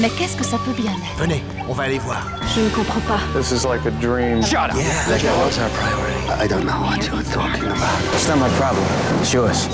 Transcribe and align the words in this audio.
Mais 0.00 0.08
qu'est-ce 0.08 0.34
que 0.36 0.44
ça 0.44 0.56
peut 0.64 0.72
bien 0.72 0.92
être? 0.92 1.18
Venez, 1.18 1.42
on 1.68 1.74
va 1.74 1.82
aller 1.84 1.98
voir. 1.98 2.22
Je 2.56 2.60
ne 2.62 2.68
comprends 2.70 3.00
pas. 3.00 3.20
This 3.38 3.50
is 3.52 3.66
like 3.66 3.84
a 3.86 3.90
dream. 4.00 4.42
Shut 4.42 4.70
up 4.70 4.76
Yeah, 4.76 5.18
that 5.18 5.22
was 5.44 5.58
our 5.58 5.68
priority? 5.70 6.42
I 6.42 6.48
don't 6.48 6.64
know 6.64 6.80
what 6.80 7.04
you're 7.06 7.22
talking 7.32 7.64
about. 7.64 8.14
It's 8.14 8.26
not 8.26 8.36
my 8.38 8.48
problem. 8.58 8.82
It's 9.20 9.32
yours. 9.32 9.68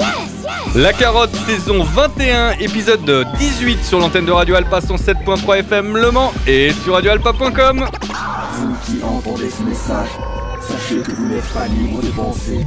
La 0.74 0.92
Carotte, 0.92 1.34
saison 1.46 1.84
21, 1.84 2.52
épisode 2.58 3.26
18 3.38 3.84
sur 3.84 4.00
l'antenne 4.00 4.24
de 4.26 4.32
Radio 4.32 4.56
Alpa 4.56 4.80
107.3 4.80 5.58
FM 5.60 5.96
Le 5.96 6.10
Mans 6.10 6.32
et 6.46 6.72
sur 6.82 6.94
radioalpa.com. 6.94 7.86
Vous 8.54 8.74
qui 8.84 9.02
entendez 9.04 9.48
ce 9.50 9.62
message, 9.62 10.08
sachez 10.60 11.02
que 11.02 11.12
vous 11.12 11.26
n'êtes 11.28 11.48
pas 11.54 11.66
libre 11.68 12.02
de 12.02 12.08
penser, 12.08 12.66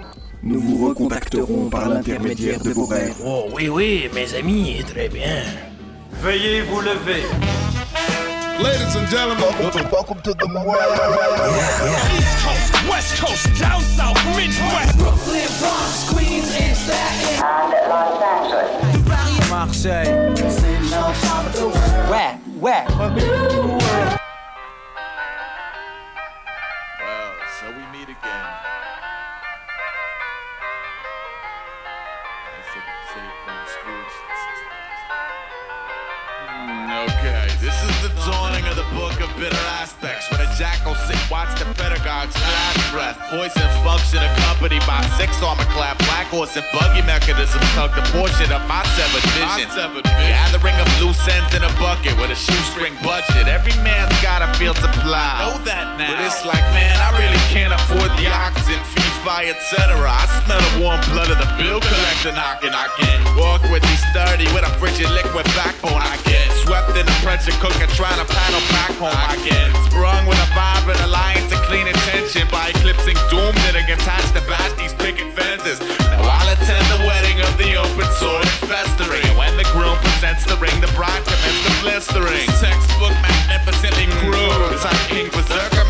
Nous 0.43 0.59
vous 0.59 0.87
recontacterons 0.87 1.69
par 1.69 1.87
l'intermédiaire 1.87 2.59
de 2.61 2.71
vos 2.71 2.85
rêves. 2.87 3.13
Oh 3.23 3.47
oui, 3.53 3.69
oui, 3.69 4.09
mes 4.13 4.33
amis, 4.33 4.83
très 4.87 5.07
bien. 5.07 5.43
Veuillez 6.21 6.61
vous 6.61 6.81
lever. 6.81 7.23
Ladies 8.59 8.95
and 8.95 9.07
gentlemen, 9.07 9.37
welcome 9.91 10.19
to 10.21 10.33
the 10.33 10.45
East 12.17 12.37
Coast, 12.43 12.89
West 12.89 13.21
Coast, 13.21 13.47
down 13.59 13.81
south, 13.81 14.17
Midwest. 14.35 14.97
Brooklyn, 14.97 15.47
Bronx, 15.59 16.09
Queens, 16.09 16.49
and 16.59 16.75
Staten 16.75 17.43
And 17.43 17.73
Los 17.89 18.21
Angeles. 18.21 19.49
Marseille. 19.49 20.35
Sitting 20.35 20.93
on 20.93 21.13
top 21.21 21.51
this 37.71 37.95
is 37.95 37.97
the 38.03 38.13
dawning 38.27 38.65
of 38.67 38.75
the 38.75 38.87
book 38.91 39.15
of 39.23 39.31
bitter 39.39 39.65
aspects. 39.79 40.27
When 40.31 40.43
a 40.43 40.49
jackal 40.59 40.95
sit, 41.07 41.19
watch 41.31 41.51
the 41.55 41.65
pedagogue's 41.79 42.35
last 42.35 42.83
breath. 42.91 43.17
Poison 43.31 43.69
function 43.87 44.19
accompanied 44.19 44.83
by 44.83 44.99
six 45.15 45.39
armor 45.39 45.67
clad 45.71 45.97
black 46.05 46.27
horse 46.27 46.55
and 46.59 46.65
buggy 46.75 47.01
mechanisms 47.07 47.63
tug 47.71 47.95
the 47.95 48.03
portion 48.11 48.51
of 48.51 48.61
my 48.67 48.83
severed 48.99 49.23
vision. 49.39 49.71
Gathering 50.03 50.77
of 50.83 50.89
loose 50.99 51.23
ends 51.31 51.55
in 51.55 51.63
a 51.63 51.71
bucket 51.79 52.13
with 52.19 52.31
a 52.31 52.37
shoestring 52.37 52.93
budget. 52.99 53.47
Every 53.47 53.75
man's 53.81 54.13
got 54.19 54.43
a 54.43 54.49
field 54.59 54.77
supply. 54.77 55.47
Know 55.47 55.57
that 55.63 55.95
now. 55.95 56.11
But 56.11 56.19
it's 56.27 56.43
like, 56.43 56.65
man, 56.75 56.95
I 56.99 57.15
really 57.15 57.41
can't 57.55 57.71
afford 57.71 58.11
the 58.19 58.27
oxygen, 58.27 58.83
fee, 58.91 59.11
fire, 59.23 59.55
etc. 59.55 59.95
I 59.95 60.27
smell 60.43 60.59
the 60.59 60.73
warm 60.83 60.99
blood 61.15 61.31
of 61.31 61.39
the 61.39 61.49
bill 61.55 61.79
collector 61.79 62.35
knocking. 62.35 62.75
I 62.75 62.91
can 62.99 63.19
walk 63.39 63.63
with 63.71 63.81
awkwardly 63.81 63.97
sturdy 64.11 64.47
with 64.53 64.67
a 64.67 64.71
frigid 64.79 65.09
liquid 65.11 65.45
backbone. 65.57 66.01
I 66.01 66.17
get 66.27 66.50
swept 66.71 66.95
in 66.95 67.03
the 67.03 67.17
pressure 67.19 67.51
cooker 67.59 67.83
trying 67.99 68.15
to 68.15 68.23
paddle 68.31 68.63
back 68.71 68.95
home. 68.95 69.11
Get 69.43 69.67
sprung 69.91 70.23
with 70.23 70.39
a 70.39 70.47
vibrant 70.55 71.03
alliance 71.03 71.51
and 71.51 71.59
clean 71.67 71.83
attention 71.91 72.47
by 72.47 72.71
eclipsing 72.71 73.19
doom 73.27 73.51
knitting 73.67 73.91
attached 73.91 74.31
to 74.39 74.41
bash 74.47 74.71
these 74.79 74.95
picket 74.95 75.27
fences. 75.35 75.83
Now 75.99 76.23
I'll 76.23 76.47
attend 76.55 76.87
the 76.87 77.03
wedding 77.03 77.43
of 77.43 77.51
the 77.59 77.75
open 77.75 78.07
sword 78.15 78.47
and 78.47 78.59
festering. 78.71 79.19
And 79.27 79.35
when 79.35 79.59
the 79.59 79.67
groom 79.75 79.99
presents 79.99 80.47
the 80.47 80.55
ring, 80.63 80.79
the 80.79 80.87
bride 80.95 81.19
commences 81.27 81.59
the 81.67 81.75
blistering. 81.83 82.47
Textbook 82.63 83.15
magnificently 83.19 84.07
crude. 84.23 84.79
Type 84.79 84.95
king 85.11 85.27
berserker 85.27 85.80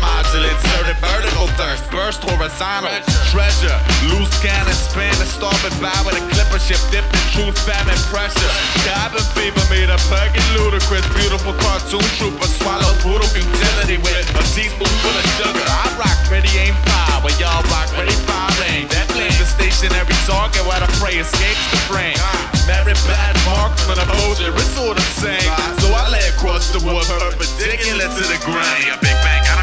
Burst 1.90 2.22
horizontal. 2.24 2.92
Treasure. 3.32 3.78
Loose 4.12 4.32
cannon 4.44 4.76
span 4.76 5.12
the 5.18 5.26
starboard 5.26 5.72
bow 5.80 5.96
with 6.04 6.20
a 6.20 6.24
clipper 6.32 6.60
ship 6.60 6.80
dipped 6.92 7.08
in 7.08 7.24
truth, 7.32 7.56
famine, 7.64 7.98
pressure. 8.12 8.52
Cabin 8.84 9.24
fever 9.32 9.64
made 9.72 9.88
a 9.88 9.98
purging 10.08 10.44
ludicrous. 10.56 11.04
Beautiful 11.16 11.56
cartoon 11.60 12.04
trooper 12.20 12.48
swallow 12.60 12.92
brutal 13.00 13.28
futility 13.32 13.96
with 14.00 14.14
a 14.20 14.44
teaspoon 14.52 14.92
full 15.00 15.16
of 15.16 15.26
sugar. 15.40 15.64
I 15.64 15.92
rock 15.96 16.18
ready 16.30 16.52
aim 16.60 16.76
fire, 16.86 17.20
but 17.20 17.34
y'all 17.40 17.64
rock 17.72 17.88
ready 17.96 18.14
fire 18.28 18.52
aim. 18.72 18.88
That 18.92 19.08
blames 19.12 19.36
the 19.40 19.48
stationary 19.48 20.16
target 20.28 20.64
while 20.68 20.80
the 20.80 20.90
prey 21.00 21.20
escapes 21.20 21.66
the 21.72 21.80
frame. 21.88 22.16
Merit 22.68 23.00
bad 23.08 23.34
marksman 23.48 23.98
of 23.98 24.08
Ozier, 24.28 24.54
it's 24.54 24.76
all 24.78 24.94
the 24.94 25.08
same. 25.18 25.50
So 25.82 25.90
I 25.92 26.08
lay 26.12 26.24
across 26.30 26.70
the 26.70 26.80
wood 26.84 27.04
perpendicular 27.08 28.06
to 28.06 28.22
the 28.28 28.38
grain. 28.44 28.92
A 28.92 28.96
big 29.00 29.18
bang. 29.24 29.42
I 29.48 29.62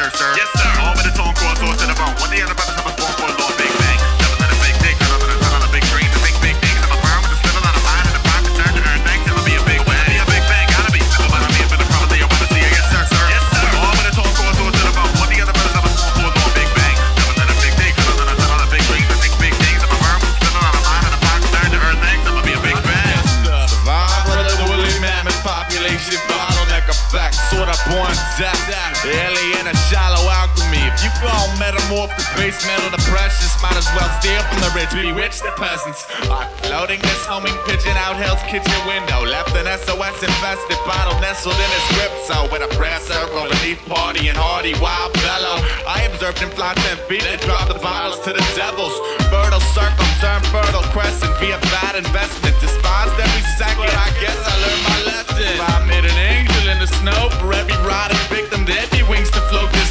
yes 0.00 0.16
sir. 0.16 0.32
Yes 0.36 0.48
sir. 0.56 0.70
All 0.80 0.94
with 0.96 1.04
the 1.04 1.12
tone 1.12 1.34
cross, 1.36 1.60
horse 1.60 1.76
to 1.84 1.86
the 1.86 1.96
bone. 1.96 2.16
What 2.16 2.32
the 2.32 2.40
other 2.40 2.56
brothers 2.56 2.76
have 2.80 2.88
a 2.88 2.94
born 2.96 3.12
for 3.20 3.28
a 3.28 3.34
Lord 3.36 3.54
Big 3.60 3.68
Bang. 3.68 4.00
Never 4.24 4.36
let 4.40 4.48
a 4.48 4.56
big 4.64 4.76
dick, 4.80 4.96
never 4.96 5.20
let 5.20 5.28
a 5.28 5.38
ton 5.44 5.52
on 5.60 5.62
a 5.68 5.70
big 5.72 5.84
dream. 5.92 6.08
To 6.08 6.18
think 6.24 6.36
big 6.40 6.56
things, 6.56 6.80
I'm 6.80 6.92
a 6.94 6.98
firm 7.04 7.20
with 7.20 7.36
a 7.36 7.38
sliver 7.44 7.60
on 7.60 7.74
a 7.76 7.82
mind 7.84 8.06
and 8.08 8.16
a 8.16 8.22
prime 8.24 8.44
concern 8.48 8.72
to 8.72 8.80
earn 8.80 9.00
thanks. 9.04 9.24
I'ma 9.28 9.44
be 9.44 9.54
a 9.60 9.64
big 9.68 9.80
be 9.84 10.16
a 10.16 10.24
big 10.24 10.44
bang, 10.48 10.66
gotta 10.72 10.92
be 10.92 11.00
never 11.04 11.28
mind. 11.28 11.44
I'll 11.44 11.52
be 11.52 11.60
a 11.60 11.68
bit 11.68 11.80
of 11.84 11.88
property. 11.92 12.18
I 12.24 12.26
wanna 12.32 12.48
see 12.48 12.64
yes 12.64 12.86
sir, 12.88 13.02
sir. 13.12 13.24
Yes 13.28 13.44
sir. 13.52 13.68
All 13.76 13.92
with 13.92 14.06
the 14.08 14.14
tone 14.16 14.32
to 14.32 14.82
the 14.88 14.94
bone. 14.96 15.12
What 15.20 15.28
the 15.28 15.38
other 15.44 15.52
brothers 15.52 15.76
have 15.76 15.84
a 15.84 15.92
for 16.16 16.24
a 16.24 16.32
Lord 16.32 16.52
Big 16.56 16.70
Bang. 16.72 16.96
Never 17.20 17.34
let 17.36 17.48
a 17.52 17.56
big 17.60 17.74
dick, 17.76 17.92
never 18.00 18.24
let 18.24 18.28
a 18.32 18.36
ton 18.40 18.50
on 18.56 18.60
a 18.64 18.68
big 18.72 18.82
dream. 18.88 19.04
To 19.04 19.16
big 19.20 19.52
things, 19.60 19.80
I'm 19.84 19.92
a 19.92 19.98
firm 20.00 20.18
with 20.24 20.32
a 20.32 20.38
sliver 20.40 20.64
on 20.64 20.74
a 20.80 20.80
mind 20.80 21.04
and 21.04 21.12
a 21.12 21.20
prime 21.20 21.42
concern 21.44 21.68
to 21.76 21.78
earn 21.84 21.98
thanks. 22.00 22.24
I'ma 22.24 22.40
be 22.40 22.54
a 22.56 22.62
big 22.64 22.78
bang. 22.88 23.20
Survival 23.68 24.48
of 24.48 24.48
the 24.48 24.64
woolly 24.64 24.96
mammoth 25.04 25.40
population 25.44 26.16
bottleneck 26.24 26.88
effect, 26.88 27.36
sort 27.52 27.68
of 27.68 27.76
born 27.84 28.16
death. 28.40 28.64
Alien 29.04 29.49
shallow 29.90 30.22
alchemy. 30.30 30.78
If 30.86 31.02
you 31.02 31.10
gon' 31.18 31.50
metamorph 31.58 32.14
the 32.14 32.22
base 32.38 32.62
metal 32.62 32.94
the 32.94 33.02
precious, 33.10 33.50
might 33.58 33.74
as 33.74 33.90
well 33.98 34.06
steal 34.22 34.38
from 34.46 34.62
the 34.62 34.70
rich, 34.70 34.94
bewitch 34.94 35.42
the 35.42 35.50
peasants. 35.58 36.06
I'm 36.30 36.46
floating 36.62 37.02
this 37.02 37.26
homing 37.26 37.58
pigeon 37.66 37.98
out 37.98 38.14
hell's 38.14 38.40
kitchen 38.46 38.78
window. 38.86 39.26
Left 39.26 39.50
an 39.58 39.66
SOS 39.66 40.22
infested 40.22 40.78
bottle 40.86 41.18
nestled 41.18 41.58
in 41.58 41.70
his 41.74 41.86
grip. 41.98 42.12
So 42.30 42.46
with 42.54 42.62
a 42.62 42.70
prayer 42.78 43.02
circle 43.02 43.50
beneath 43.50 43.82
party 43.90 44.30
and 44.30 44.38
hardy 44.38 44.78
wild 44.78 45.10
bellow. 45.26 45.58
I 45.82 46.06
observed 46.06 46.38
him 46.38 46.54
fly 46.54 46.72
10 46.86 47.10
feet 47.10 47.26
and 47.26 47.40
drop 47.42 47.66
the 47.66 47.78
bottles 47.82 48.22
to 48.22 48.30
the 48.30 48.44
devils. 48.54 48.94
Fertile 49.26 49.64
circle, 49.74 50.06
turn 50.22 50.38
fertile 50.54 50.86
crescent 50.94 51.34
via 51.42 51.58
bad 51.74 51.98
investment. 51.98 52.54
Despised 52.62 53.18
every 53.18 53.44
second, 53.58 53.90
I 53.90 54.08
guess 54.22 54.38
I 54.38 54.54
learned 54.62 54.84
my 54.86 54.98
lesson. 55.10 55.50
I 55.58 55.82
made 55.90 56.06
an 56.06 56.14
angel 56.14 56.64
in 56.70 56.78
the 56.78 56.86
snow 56.86 57.26
for 57.42 57.50
every 57.50 57.74
rotted 57.82 58.22
victim. 58.30 58.62
Be 58.70 59.02
wings 59.10 59.30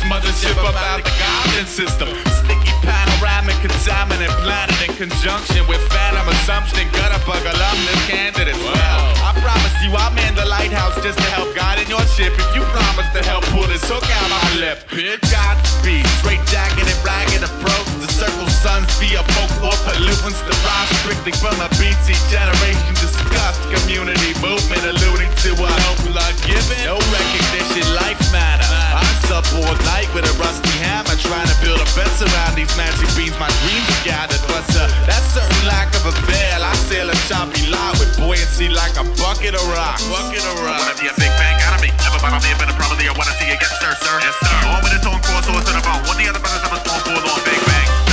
this 0.10 0.42
mothership 0.42 0.58
up 0.66 0.74
the 0.98 1.06
goblin 1.22 1.68
system. 1.70 2.10
Sticky 2.42 2.74
panoramic 2.82 3.56
contaminant 3.62 4.34
planet 4.42 4.76
in 4.82 4.94
conjunction 4.98 5.62
with 5.68 5.82
phantom 5.94 6.28
assumption. 6.30 6.90
Gutter 6.94 7.22
bug 7.26 7.46
alumnus 7.46 8.02
candidates. 8.10 8.58
Well, 8.58 9.00
I 9.22 9.38
promise 9.38 9.76
you 9.86 9.94
I'm 9.94 10.18
in 10.26 10.34
the 10.36 10.46
lighthouse 10.46 10.96
just 11.04 11.18
to 11.18 11.30
help 11.38 11.54
guide 11.56 11.80
in 11.80 11.88
your 11.90 12.02
ship. 12.18 12.34
If 12.34 12.50
you 12.56 12.62
promise 12.74 13.10
to 13.14 13.22
help 13.24 13.46
pull 13.54 13.68
this 13.68 13.86
hook 13.86 14.04
out 14.04 14.30
my 14.30 14.42
lip. 14.58 14.82
Pitch 14.90 15.22
Godspeed, 15.30 16.06
straight 16.22 16.42
jacket 16.50 16.90
and 16.90 17.00
ragged 17.06 17.46
approach. 17.46 17.90
The 18.02 18.10
circle 18.10 18.50
suns 18.50 18.90
via 18.98 19.22
folklore 19.38 19.78
pollutants 19.86 20.42
derived 20.42 20.94
strictly 21.06 21.34
from 21.38 21.56
a 21.62 21.70
BT 21.78 22.18
generation 22.34 22.94
disgust 22.98 23.62
community 23.70 24.34
movement 24.42 24.82
alluding 24.90 25.30
to 25.46 25.52
a 25.54 25.72
hope 25.86 26.02
blood 26.10 26.36
given. 26.50 26.82
No 26.82 26.98
recognition, 27.14 27.86
life 27.94 28.20
matter. 28.34 28.69
I 28.94 29.06
support 29.30 29.78
light 29.86 30.10
with 30.18 30.26
a 30.26 30.34
rusty 30.42 30.74
hammer, 30.82 31.16
trying 31.22 31.48
to 31.48 31.58
build 31.62 31.80
a 31.80 31.88
fence 31.94 32.22
around 32.22 32.58
these 32.58 32.72
magic 32.74 33.10
beans. 33.14 33.38
My 33.38 33.50
dreams 33.62 33.86
are 33.86 34.04
gathered, 34.06 34.42
but 34.50 34.66
uh, 34.74 34.90
that 35.06 35.22
certain 35.30 35.64
lack 35.70 35.94
of 35.94 36.10
a 36.10 36.14
veil. 36.26 36.62
I 36.66 36.74
sail 36.90 37.10
a 37.10 37.18
choppy 37.30 37.70
line 37.70 37.96
with 38.02 38.10
buoyancy 38.18 38.70
like 38.70 38.98
a 38.98 39.06
bucket 39.22 39.54
of 39.54 39.64
rock. 39.70 40.02
Bucket 40.10 40.42
of 40.42 40.58
rock. 40.66 40.82
I 40.82 40.90
wanna 40.90 40.98
be 40.98 41.08
a 41.08 41.16
big 41.16 41.32
bang, 41.38 41.58
be. 41.82 41.90
Never 42.02 42.20
mind, 42.20 42.34
I'll 42.34 42.44
be 42.44 42.52
a 42.52 42.58
better 42.58 42.76
probably. 42.76 43.06
I 43.06 43.14
wanna 43.14 43.36
see 43.38 43.48
you 43.48 43.58
get 43.58 43.72
stir, 43.78 43.94
sir. 44.02 44.16
Yes, 44.26 44.36
sir. 44.42 44.58
All 44.68 44.82
with 44.82 44.98
its 44.98 45.06
own 45.06 45.20
course, 45.22 45.46
to 45.46 45.54
the 45.54 45.84
bone. 45.86 46.02
What 46.10 46.18
the 46.18 46.28
other 46.28 46.42
brothers 46.42 46.64
have 46.66 46.74
a 46.74 46.82
small 46.82 47.00
pull 47.06 47.22
on 47.22 47.40
big 47.46 47.62
bang. 47.70 48.09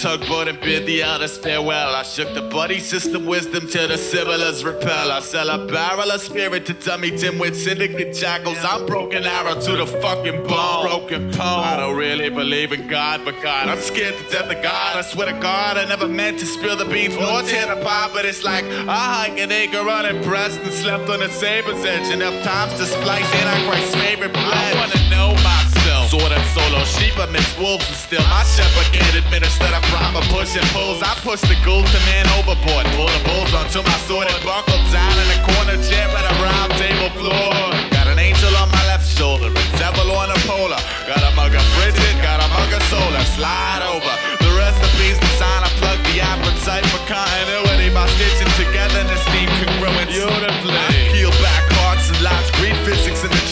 Tugboat 0.00 0.46
and 0.46 0.60
bid 0.60 0.86
the 0.86 1.02
elders 1.02 1.36
farewell. 1.38 1.94
I 1.94 2.02
shook 2.04 2.32
the 2.32 2.42
buddy 2.42 2.78
system 2.78 3.26
wisdom 3.26 3.66
till 3.66 3.88
the 3.88 3.98
sibilants 3.98 4.62
repel. 4.62 5.10
I 5.10 5.20
sell 5.20 5.50
a 5.50 5.66
barrel 5.66 6.10
of 6.10 6.20
spirit 6.20 6.66
to 6.66 6.74
dummy 6.74 7.10
dimwit 7.10 7.54
syndicate 7.54 8.14
jackals. 8.14 8.58
I'm 8.62 8.86
broken 8.86 9.24
arrow 9.24 9.54
to 9.60 9.72
the 9.76 9.86
fucking 9.86 10.46
bone. 10.46 10.86
Broken 10.86 11.30
bone. 11.32 11.40
I 11.40 11.76
don't 11.76 11.96
really 11.96 12.30
believe 12.30 12.72
in 12.72 12.86
God, 12.86 13.24
but 13.24 13.34
God, 13.42 13.68
I'm 13.68 13.80
scared 13.80 14.16
to 14.16 14.22
death 14.30 14.50
of 14.50 14.62
God. 14.62 14.96
I 14.96 15.02
swear 15.02 15.32
to 15.32 15.40
God, 15.40 15.76
I 15.76 15.84
never 15.86 16.06
meant 16.06 16.38
to 16.40 16.46
spill 16.46 16.76
the 16.76 16.84
beans 16.84 17.16
nor 17.16 17.42
tear 17.42 17.66
the 17.74 17.82
pie, 17.82 18.10
but 18.12 18.24
it's 18.24 18.44
like 18.44 18.64
I 18.64 19.26
hike 19.26 19.38
an 19.38 19.50
acre 19.50 19.78
unimpressed 19.78 20.60
and 20.60 20.72
slept 20.72 21.08
on 21.08 21.22
a 21.22 21.28
saber's 21.28 21.84
edge 21.84 22.12
enough 22.12 22.40
times 22.44 22.74
to 22.74 22.86
splice 22.86 23.34
Antichrist's 23.34 23.94
favorite 23.96 24.32
blood. 24.32 24.54
I 24.54 24.74
wanna 24.74 25.10
know 25.10 25.34
myself. 25.42 25.77
Sort 26.08 26.32
of 26.32 26.40
solo 26.56 26.80
sheep 26.88 27.12
amidst 27.20 27.52
wolves 27.60 27.84
and 27.84 27.92
still 27.92 28.24
my 28.32 28.40
shepherd 28.56 28.88
can't 28.96 29.12
administer 29.12 29.68
the 29.68 29.76
proper 29.92 30.24
push 30.32 30.56
and 30.56 30.64
pulls. 30.72 31.04
I 31.04 31.12
push 31.20 31.44
the 31.44 31.52
ghoul 31.60 31.84
to 31.84 32.00
man 32.08 32.24
overboard. 32.40 32.88
Pull 32.96 33.12
the 33.12 33.20
bulls 33.28 33.52
onto 33.52 33.84
my 33.84 33.98
sword 34.08 34.24
and 34.24 34.40
buckle 34.40 34.80
down 34.88 35.12
in 35.20 35.28
the 35.28 35.40
corner 35.44 35.76
chair 35.84 36.08
at 36.08 36.24
a 36.24 36.34
round 36.40 36.72
table 36.80 37.12
floor. 37.12 37.52
Got 37.92 38.08
an 38.08 38.16
angel 38.16 38.48
on 38.56 38.72
my 38.72 38.80
left 38.88 39.04
shoulder, 39.04 39.52
a 39.52 39.64
devil 39.76 40.08
on 40.16 40.32
a 40.32 40.38
polar. 40.48 40.80
Got 41.04 41.20
a 41.28 41.30
mug 41.36 41.52
of 41.52 41.66
frigid, 41.76 42.16
got 42.24 42.40
a 42.40 42.48
mug 42.56 42.72
of 42.72 42.80
solar. 42.88 43.24
Slide 43.36 43.84
over. 43.84 44.14
The 44.40 44.48
recipes 44.56 45.20
design, 45.20 45.60
I 45.60 45.68
plug 45.76 46.00
the 46.08 46.24
appetite 46.24 46.88
for 46.88 47.04
continuity 47.04 47.92
by 47.92 48.08
stitching 48.16 48.48
together 48.56 49.04
this 49.12 49.20
theme 49.28 49.52
congruent 49.60 50.08
beautifully. 50.08 50.67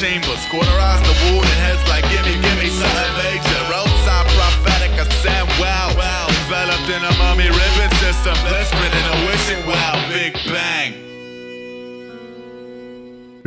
Chambers. 0.07 0.43
Quarterize 0.47 1.03
the 1.03 1.15
wound 1.27 1.47
and 1.51 1.61
heads 1.67 1.83
like 1.91 2.07
gimme, 2.11 2.39
gimme, 2.39 2.71
major. 3.19 3.61
Roadside 3.67 4.27
prophetic, 4.39 4.93
I 4.95 5.05
said, 5.23 5.45
wow. 5.59 5.91
Developed 6.47 6.87
in 6.87 7.03
a 7.03 7.13
mummy 7.19 7.51
ribbon 7.51 7.91
system, 7.99 8.35
blistering 8.47 8.86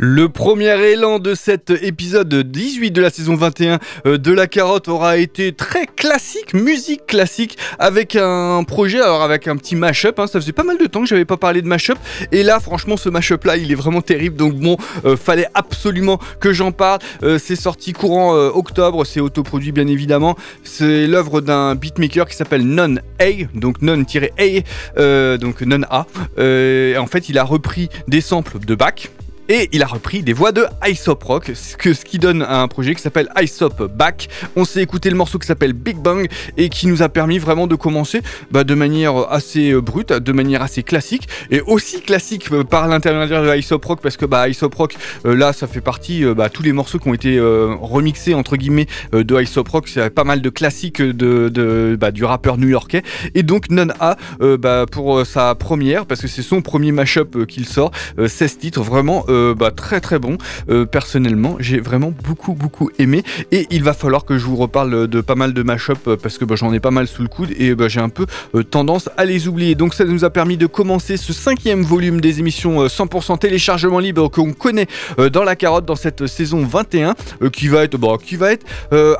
Le 0.02 0.30
premier 0.30 0.80
élan 0.92 1.18
de 1.18 1.34
cet 1.34 1.68
épisode 1.68 2.32
18 2.34 2.90
de 2.90 3.02
la 3.02 3.10
saison 3.10 3.36
21 3.36 3.78
euh, 4.06 4.16
de 4.16 4.32
la 4.32 4.46
carotte 4.46 4.88
aura 4.88 5.18
été 5.18 5.52
très 5.52 5.84
classique, 5.84 6.54
musique 6.54 7.04
classique, 7.04 7.58
avec 7.78 8.16
un 8.16 8.64
projet, 8.64 8.98
alors 8.98 9.22
avec 9.22 9.46
un 9.46 9.58
petit 9.58 9.76
mashup. 9.76 10.18
Hein, 10.18 10.26
ça 10.26 10.40
faisait 10.40 10.54
pas 10.54 10.62
mal 10.62 10.78
de 10.78 10.86
temps 10.86 11.02
que 11.02 11.06
j'avais 11.06 11.26
pas 11.26 11.36
parlé 11.36 11.60
de 11.60 11.66
mashup, 11.66 11.98
et 12.32 12.42
là, 12.42 12.60
franchement, 12.60 12.96
ce 12.96 13.10
mashup 13.10 13.44
là, 13.44 13.58
il 13.58 13.70
est 13.70 13.74
vraiment 13.74 14.00
terrible. 14.00 14.36
Donc 14.36 14.54
bon, 14.54 14.78
euh, 15.04 15.18
fallait 15.18 15.48
absolument 15.52 16.18
que 16.40 16.54
j'en 16.54 16.72
parle. 16.72 17.00
Euh, 17.22 17.38
c'est 17.38 17.54
sorti 17.54 17.92
courant 17.92 18.34
octobre, 18.34 19.04
c'est 19.04 19.20
autoproduit 19.20 19.72
bien 19.72 19.86
évidemment. 19.86 20.34
C'est 20.64 21.06
l'œuvre 21.06 21.42
d'un 21.42 21.74
beatmaker 21.74 22.26
qui 22.26 22.36
s'appelle 22.36 22.64
Non 22.64 22.94
A, 23.18 23.44
donc 23.52 23.82
Non-A, 23.82 25.36
donc 25.36 25.60
Non 25.60 25.82
A. 25.90 26.06
Euh, 26.38 26.96
en 26.96 27.06
fait, 27.06 27.28
il 27.28 27.36
a 27.36 27.44
repris 27.44 27.90
des 28.08 28.22
samples 28.22 28.60
de 28.60 28.74
Bach. 28.74 29.10
Et 29.52 29.68
il 29.72 29.82
a 29.82 29.86
repris 29.86 30.22
des 30.22 30.32
voix 30.32 30.52
de 30.52 30.64
Aesop 30.86 31.24
Rock, 31.24 31.50
ce, 31.56 32.04
qui 32.04 32.20
donne 32.20 32.46
un 32.48 32.68
projet 32.68 32.94
qui 32.94 33.02
s'appelle 33.02 33.28
Aesop 33.34 33.82
Back. 33.92 34.28
On 34.54 34.64
s'est 34.64 34.80
écouté 34.80 35.10
le 35.10 35.16
morceau 35.16 35.40
qui 35.40 35.48
s'appelle 35.48 35.72
Big 35.72 35.96
Bang 35.96 36.28
et 36.56 36.68
qui 36.68 36.86
nous 36.86 37.02
a 37.02 37.08
permis 37.08 37.40
vraiment 37.40 37.66
de 37.66 37.74
commencer 37.74 38.22
bah, 38.52 38.62
de 38.62 38.74
manière 38.76 39.28
assez 39.28 39.72
euh, 39.72 39.80
brute, 39.80 40.12
de 40.12 40.30
manière 40.32 40.62
assez 40.62 40.84
classique 40.84 41.28
et 41.50 41.62
aussi 41.62 42.00
classique 42.00 42.46
euh, 42.52 42.62
par 42.62 42.86
l'intermédiaire 42.86 43.42
de 43.42 43.48
Aesop 43.48 43.84
Rock 43.84 43.98
parce 44.00 44.16
que 44.16 44.24
bah, 44.24 44.48
Aesop 44.48 44.72
Rock, 44.72 44.94
euh, 45.26 45.34
là, 45.34 45.52
ça 45.52 45.66
fait 45.66 45.80
partie 45.80 46.24
euh, 46.24 46.32
bah, 46.32 46.48
tous 46.48 46.62
les 46.62 46.72
morceaux 46.72 47.00
qui 47.00 47.08
ont 47.08 47.14
été 47.14 47.40
remixés 47.40 48.34
entre 48.34 48.56
guillemets 48.56 48.86
de 49.12 49.40
Aesop 49.40 49.66
Rock. 49.66 49.88
C'est 49.88 50.10
pas 50.10 50.22
mal 50.22 50.42
de 50.42 50.50
classiques 50.50 51.02
bah, 51.02 52.12
du 52.12 52.24
rappeur 52.24 52.56
new-yorkais 52.56 53.02
et 53.34 53.42
donc 53.42 53.68
Non 53.68 53.88
A 53.98 54.16
bah, 54.38 54.86
pour 54.88 55.26
sa 55.26 55.56
première 55.56 56.06
parce 56.06 56.20
que 56.20 56.28
c'est 56.28 56.42
son 56.42 56.62
premier 56.62 56.92
mashup 56.92 57.46
qu'il 57.46 57.66
sort, 57.66 57.90
euh, 58.20 58.28
16 58.28 58.58
titres 58.58 58.82
vraiment. 58.82 59.24
Euh, 59.40 59.54
bah, 59.54 59.70
très 59.70 60.00
très 60.00 60.18
bon. 60.18 60.36
Euh, 60.68 60.84
personnellement, 60.84 61.56
j'ai 61.58 61.80
vraiment 61.80 62.12
beaucoup 62.24 62.54
beaucoup 62.54 62.90
aimé 62.98 63.22
et 63.50 63.66
il 63.70 63.82
va 63.82 63.92
falloir 63.92 64.24
que 64.24 64.38
je 64.38 64.44
vous 64.44 64.56
reparle 64.56 65.08
de 65.08 65.20
pas 65.20 65.34
mal 65.34 65.52
de 65.52 65.62
mashup 65.62 66.06
euh, 66.06 66.16
parce 66.16 66.38
que 66.38 66.44
bah, 66.44 66.54
j'en 66.56 66.72
ai 66.72 66.80
pas 66.80 66.90
mal 66.90 67.06
sous 67.06 67.22
le 67.22 67.28
coude 67.28 67.50
et 67.56 67.74
bah, 67.74 67.88
j'ai 67.88 68.00
un 68.00 68.08
peu 68.08 68.26
tendance 68.70 69.08
à 69.16 69.24
les 69.24 69.48
oublier. 69.48 69.74
Donc 69.74 69.94
ça 69.94 70.04
nous 70.04 70.24
a 70.24 70.30
permis 70.30 70.56
de 70.56 70.66
commencer 70.66 71.16
ce 71.16 71.32
cinquième 71.32 71.82
volume 71.82 72.20
des 72.20 72.40
émissions 72.40 72.82
euh, 72.82 72.88
100% 72.88 73.38
téléchargement 73.38 73.98
libre 73.98 74.28
qu'on 74.28 74.52
connaît 74.52 74.86
dans 75.32 75.44
la 75.44 75.56
carotte 75.56 75.84
dans 75.84 75.96
cette 75.96 76.26
saison 76.26 76.64
21 76.64 77.14
euh, 77.42 77.50
qui 77.50 77.68
va 77.68 77.84
être 77.84 77.96
bon, 77.96 78.16
qui 78.16 78.36
va 78.36 78.52
être 78.52 78.66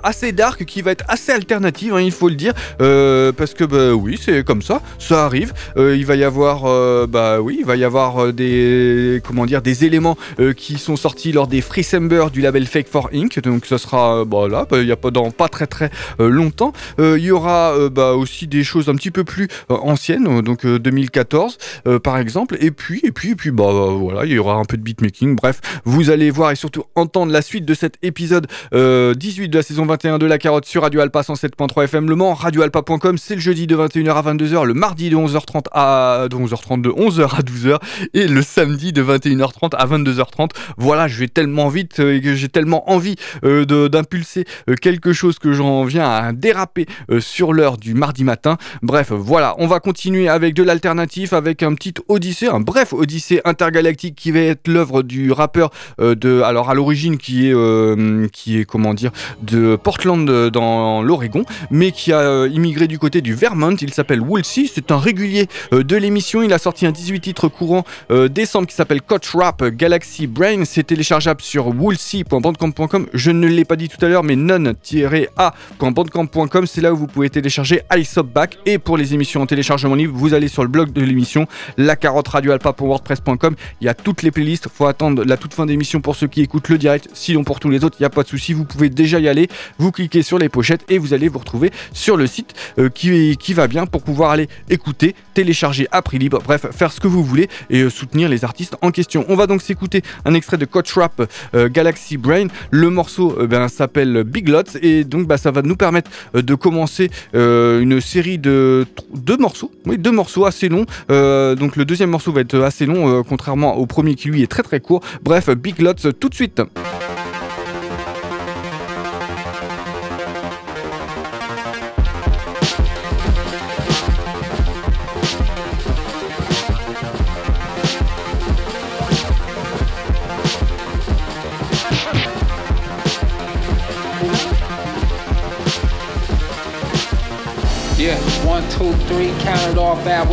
assez 0.02 0.32
dark, 0.32 0.64
qui 0.64 0.82
va 0.82 0.92
être 0.92 1.04
assez 1.08 1.32
alternative, 1.32 1.94
hein, 1.94 2.00
il 2.00 2.12
faut 2.12 2.28
le 2.28 2.34
dire, 2.34 2.52
parce 2.78 3.54
que 3.54 3.64
bah, 3.64 3.94
oui, 3.94 4.18
c'est 4.20 4.44
comme 4.44 4.62
ça, 4.62 4.82
ça 4.98 5.24
arrive. 5.24 5.52
Il 5.76 6.04
va 6.04 6.16
y 6.16 6.24
avoir, 6.24 6.62
bah 7.08 7.40
oui, 7.40 7.58
il 7.60 7.66
va 7.66 7.76
y 7.76 7.84
avoir 7.84 8.32
des, 8.32 9.20
comment 9.26 9.46
dire, 9.46 9.62
des 9.62 9.84
éléments 9.84 10.09
euh, 10.38 10.52
qui 10.52 10.78
sont 10.78 10.96
sortis 10.96 11.32
lors 11.32 11.46
des 11.46 11.60
Freecember 11.60 12.26
du 12.32 12.40
label 12.40 12.66
Fake 12.66 12.88
for 12.88 13.10
Inc. 13.12 13.40
Donc 13.40 13.66
ça 13.66 13.78
sera, 13.78 14.20
euh, 14.20 14.24
bah 14.24 14.46
bah, 14.48 14.80
il 14.80 14.86
y 14.86 14.92
a 14.92 14.96
pas 14.96 15.10
dans 15.10 15.30
pas 15.30 15.48
très 15.48 15.66
très 15.66 15.90
euh, 16.20 16.28
longtemps. 16.28 16.72
Il 16.98 17.18
y 17.18 17.30
aura 17.30 17.74
bah, 17.90 18.12
aussi 18.12 18.46
des 18.46 18.64
choses 18.64 18.88
un 18.88 18.94
petit 18.94 19.10
peu 19.10 19.24
plus 19.24 19.48
anciennes, 19.68 20.40
donc 20.42 20.64
euh, 20.64 20.78
2014 20.78 21.58
euh, 21.86 21.98
par 21.98 22.18
exemple. 22.18 22.56
Et 22.60 22.70
puis 22.70 23.00
et 23.02 23.12
puis 23.12 23.30
et 23.30 23.34
puis 23.34 23.50
bah 23.50 23.70
voilà, 23.70 24.24
il 24.24 24.32
y 24.32 24.38
aura 24.38 24.54
un 24.54 24.64
peu 24.64 24.76
de 24.76 24.82
beatmaking. 24.82 25.36
Bref, 25.36 25.60
vous 25.84 26.10
allez 26.10 26.30
voir 26.30 26.50
et 26.50 26.56
surtout 26.56 26.84
entendre 26.94 27.32
la 27.32 27.42
suite 27.42 27.64
de 27.64 27.74
cet 27.74 27.96
épisode 28.02 28.46
euh, 28.74 29.14
18 29.14 29.48
de 29.48 29.56
la 29.56 29.62
saison 29.62 29.86
21 29.86 30.18
de 30.18 30.26
la 30.26 30.38
carotte 30.38 30.66
sur 30.66 30.82
Radio 30.82 31.00
Alpa 31.00 31.22
107.3 31.22 31.84
FM 31.84 32.08
Le 32.08 32.16
Mans, 32.16 32.34
radioalpa.com. 32.34 33.18
C'est 33.18 33.34
le 33.34 33.40
jeudi 33.40 33.66
de 33.66 33.76
21h 33.76 34.12
à 34.12 34.22
22h, 34.22 34.64
le 34.64 34.74
mardi 34.74 35.10
de 35.10 35.16
11h30 35.16 35.66
à 35.72 36.26
de 36.30 36.36
11h30 36.36 36.82
de 36.82 36.90
11h 36.90 37.36
à 37.36 37.40
12h 37.40 37.78
et 38.14 38.26
le 38.26 38.42
samedi 38.42 38.92
de 38.92 39.02
21h30 39.02 39.74
à 39.76 39.86
22h30. 39.90 40.50
Voilà, 40.76 41.08
je 41.08 41.18
vais 41.18 41.28
tellement 41.28 41.68
vite 41.68 42.00
euh, 42.00 42.16
et 42.16 42.20
que 42.20 42.34
j'ai 42.34 42.48
tellement 42.48 42.90
envie 42.90 43.16
euh, 43.44 43.64
d'impulser 43.88 44.44
euh, 44.68 44.74
quelque 44.74 45.12
chose 45.12 45.38
que 45.38 45.52
j'en 45.52 45.84
viens 45.84 46.08
à 46.08 46.32
déraper 46.32 46.86
sur 47.18 47.52
l'heure 47.52 47.76
du 47.76 47.94
mardi 47.94 48.24
matin. 48.24 48.56
Bref, 48.82 49.12
voilà, 49.12 49.54
on 49.58 49.66
va 49.66 49.80
continuer 49.80 50.28
avec 50.28 50.54
de 50.54 50.62
l'alternatif, 50.62 51.32
avec 51.32 51.62
un 51.62 51.74
petit 51.74 51.94
Odyssée, 52.08 52.48
un 52.48 52.60
bref 52.60 52.92
Odyssée 52.92 53.40
intergalactique 53.44 54.14
qui 54.16 54.30
va 54.30 54.40
être 54.40 54.68
l'œuvre 54.68 55.02
du 55.02 55.32
rappeur 55.32 55.70
de, 55.98 56.42
alors 56.42 56.70
à 56.70 56.74
l'origine 56.74 57.18
qui 57.18 57.48
est, 57.48 58.30
qui 58.32 58.58
est 58.58 58.64
comment 58.64 58.94
dire, 58.94 59.10
de 59.42 59.76
Portland 59.76 60.24
dans 60.50 61.02
l'Oregon, 61.02 61.44
mais 61.70 61.92
qui 61.92 62.12
a 62.12 62.46
immigré 62.46 62.86
du 62.86 62.98
côté 62.98 63.20
du 63.20 63.34
Vermont. 63.34 63.76
Il 63.80 63.92
s'appelle 63.92 64.20
Woolsey, 64.20 64.66
c'est 64.72 64.90
un 64.90 64.98
régulier 64.98 65.48
de 65.72 65.96
l'émission. 65.96 66.42
Il 66.42 66.52
a 66.52 66.58
sorti 66.58 66.86
un 66.86 66.92
18 66.92 67.20
titres 67.20 67.48
courant 67.48 67.84
décembre 68.28 68.66
qui 68.66 68.74
s'appelle 68.74 69.02
Coach 69.02 69.34
Rap 69.34 69.64
Galaxy 69.80 70.26
Brain. 70.26 70.64
C'est 70.66 70.82
téléchargeable 70.82 71.40
sur 71.40 71.68
woolsey.bandcamp.com. 71.68 73.06
Je 73.14 73.30
ne 73.30 73.46
l'ai 73.46 73.64
pas 73.64 73.76
dit 73.76 73.88
tout 73.88 74.04
à 74.04 74.10
l'heure, 74.10 74.22
mais 74.22 74.36
non-a.bandcamp.com, 74.36 76.66
c'est 76.66 76.82
là 76.82 76.92
où 76.92 76.98
vous 76.98 77.06
pouvez 77.06 77.30
télécharger 77.30 77.80
Back. 78.22 78.58
Et 78.66 78.78
pour 78.78 78.98
les 78.98 79.14
émissions 79.14 79.40
en 79.40 79.46
téléchargement 79.46 79.94
libre, 79.94 80.12
vous 80.14 80.34
allez 80.34 80.48
sur 80.48 80.64
le 80.64 80.68
blog 80.68 80.92
de 80.92 81.00
l'émission, 81.00 81.46
la 81.78 81.96
carotte 81.96 82.28
radioalpa.wordpress.com. 82.28 83.54
Il 83.80 83.86
y 83.86 83.88
a 83.88 83.94
toutes 83.94 84.22
les 84.22 84.30
playlists. 84.30 84.68
Faut 84.68 84.84
attendre 84.84 85.24
la 85.24 85.38
toute 85.38 85.54
fin 85.54 85.64
d'émission 85.64 86.02
pour 86.02 86.14
ceux 86.14 86.26
qui 86.26 86.42
écoutent 86.42 86.68
le 86.68 86.76
direct. 86.76 87.08
Sinon, 87.14 87.42
pour 87.42 87.58
tous 87.58 87.70
les 87.70 87.82
autres, 87.82 87.96
il 87.98 88.02
n'y 88.02 88.06
a 88.06 88.10
pas 88.10 88.22
de 88.22 88.28
souci. 88.28 88.52
Vous 88.52 88.66
pouvez 88.66 88.90
déjà 88.90 89.18
y 89.18 89.28
aller. 89.28 89.48
Vous 89.78 89.92
cliquez 89.92 90.20
sur 90.20 90.38
les 90.38 90.50
pochettes 90.50 90.84
et 90.90 90.98
vous 90.98 91.14
allez 91.14 91.28
vous 91.28 91.38
retrouver 91.38 91.70
sur 91.94 92.18
le 92.18 92.26
site 92.26 92.52
euh, 92.78 92.90
qui, 92.90 93.38
qui 93.38 93.54
va 93.54 93.66
bien 93.66 93.86
pour 93.86 94.02
pouvoir 94.02 94.32
aller 94.32 94.50
écouter, 94.68 95.14
télécharger 95.32 95.88
à 95.90 96.02
prix 96.02 96.18
libre. 96.18 96.42
Bref, 96.44 96.66
faire 96.70 96.92
ce 96.92 97.00
que 97.00 97.08
vous 97.08 97.24
voulez 97.24 97.48
et 97.70 97.80
euh, 97.80 97.88
soutenir 97.88 98.28
les 98.28 98.44
artistes 98.44 98.76
en 98.82 98.90
question. 98.90 99.24
On 99.30 99.36
va 99.36 99.46
donc 99.46 99.62
s'écouter 99.70 100.02
un 100.24 100.34
extrait 100.34 100.56
de 100.56 100.64
Coach 100.64 100.92
Rap 100.94 101.22
euh, 101.54 101.68
Galaxy 101.68 102.16
Brain. 102.16 102.48
Le 102.72 102.90
morceau 102.90 103.36
euh, 103.38 103.46
ben, 103.46 103.68
s'appelle 103.68 104.24
Big 104.24 104.48
Lots 104.48 104.76
et 104.82 105.04
donc 105.04 105.28
bah, 105.28 105.36
ça 105.36 105.52
va 105.52 105.62
nous 105.62 105.76
permettre 105.76 106.10
euh, 106.34 106.42
de 106.42 106.56
commencer 106.56 107.08
une 107.32 108.00
série 108.00 108.38
de 108.38 108.84
deux 109.14 109.36
morceaux. 109.36 109.70
Oui, 109.86 109.96
deux 109.96 110.10
morceaux 110.10 110.44
assez 110.44 110.68
longs. 110.68 110.86
Donc 111.08 111.76
le 111.76 111.84
deuxième 111.84 112.10
morceau 112.10 112.32
va 112.32 112.40
être 112.40 112.58
assez 112.60 112.86
long, 112.86 113.22
contrairement 113.22 113.76
au 113.76 113.86
premier 113.86 114.14
qui 114.14 114.28
lui 114.28 114.42
est 114.42 114.46
très 114.46 114.62
très 114.62 114.80
court. 114.80 115.02
Bref, 115.22 115.50
Big 115.50 115.80
Lots 115.80 116.10
tout 116.18 116.28
de 116.28 116.34
suite. 116.34 116.60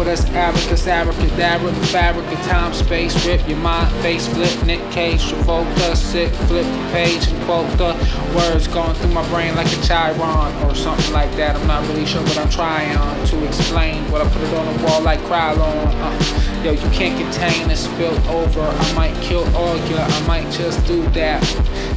Us, 0.07 0.25
abacus, 0.31 0.87
abracadabra, 0.87 1.71
the 1.71 1.87
fabric 1.87 2.25
of 2.31 2.39
time, 2.45 2.73
space, 2.73 3.13
rip 3.25 3.47
your 3.47 3.57
mind, 3.57 3.93
face 4.01 4.27
flip, 4.27 4.51
Nick 4.65 4.79
Cage, 4.91 5.21
Travolta, 5.21 5.95
sit, 5.95 6.33
flip 6.47 6.65
the 6.65 6.89
page 6.91 7.27
and 7.27 7.43
quote 7.43 7.69
the 7.77 7.93
words 8.35 8.67
going 8.67 8.93
through 8.95 9.11
my 9.11 9.27
brain 9.29 9.55
like 9.55 9.67
a 9.67 9.81
chiron 9.81 10.63
or 10.63 10.75
something 10.75 11.13
like 11.13 11.31
that. 11.35 11.55
I'm 11.55 11.67
not 11.67 11.87
really 11.87 12.05
sure 12.05 12.21
what 12.23 12.37
I'm 12.37 12.49
trying 12.49 12.93
to 13.27 13.45
explain, 13.45 14.09
but 14.09 14.21
I 14.21 14.29
put 14.31 14.41
it 14.41 14.53
on 14.53 14.77
the 14.77 14.83
wall 14.83 15.01
like 15.01 15.19
Krylon. 15.21 15.87
Uh, 15.99 16.63
yo, 16.63 16.71
you 16.71 16.89
can't 16.91 17.19
contain 17.19 17.69
it, 17.69 17.77
spilled 17.77 18.19
over. 18.27 18.61
I 18.61 18.93
might 18.93 19.15
kill 19.21 19.43
all 19.55 19.77
ya, 19.89 20.05
I 20.07 20.27
might 20.27 20.49
just 20.51 20.85
do 20.87 21.03
that. 21.09 21.43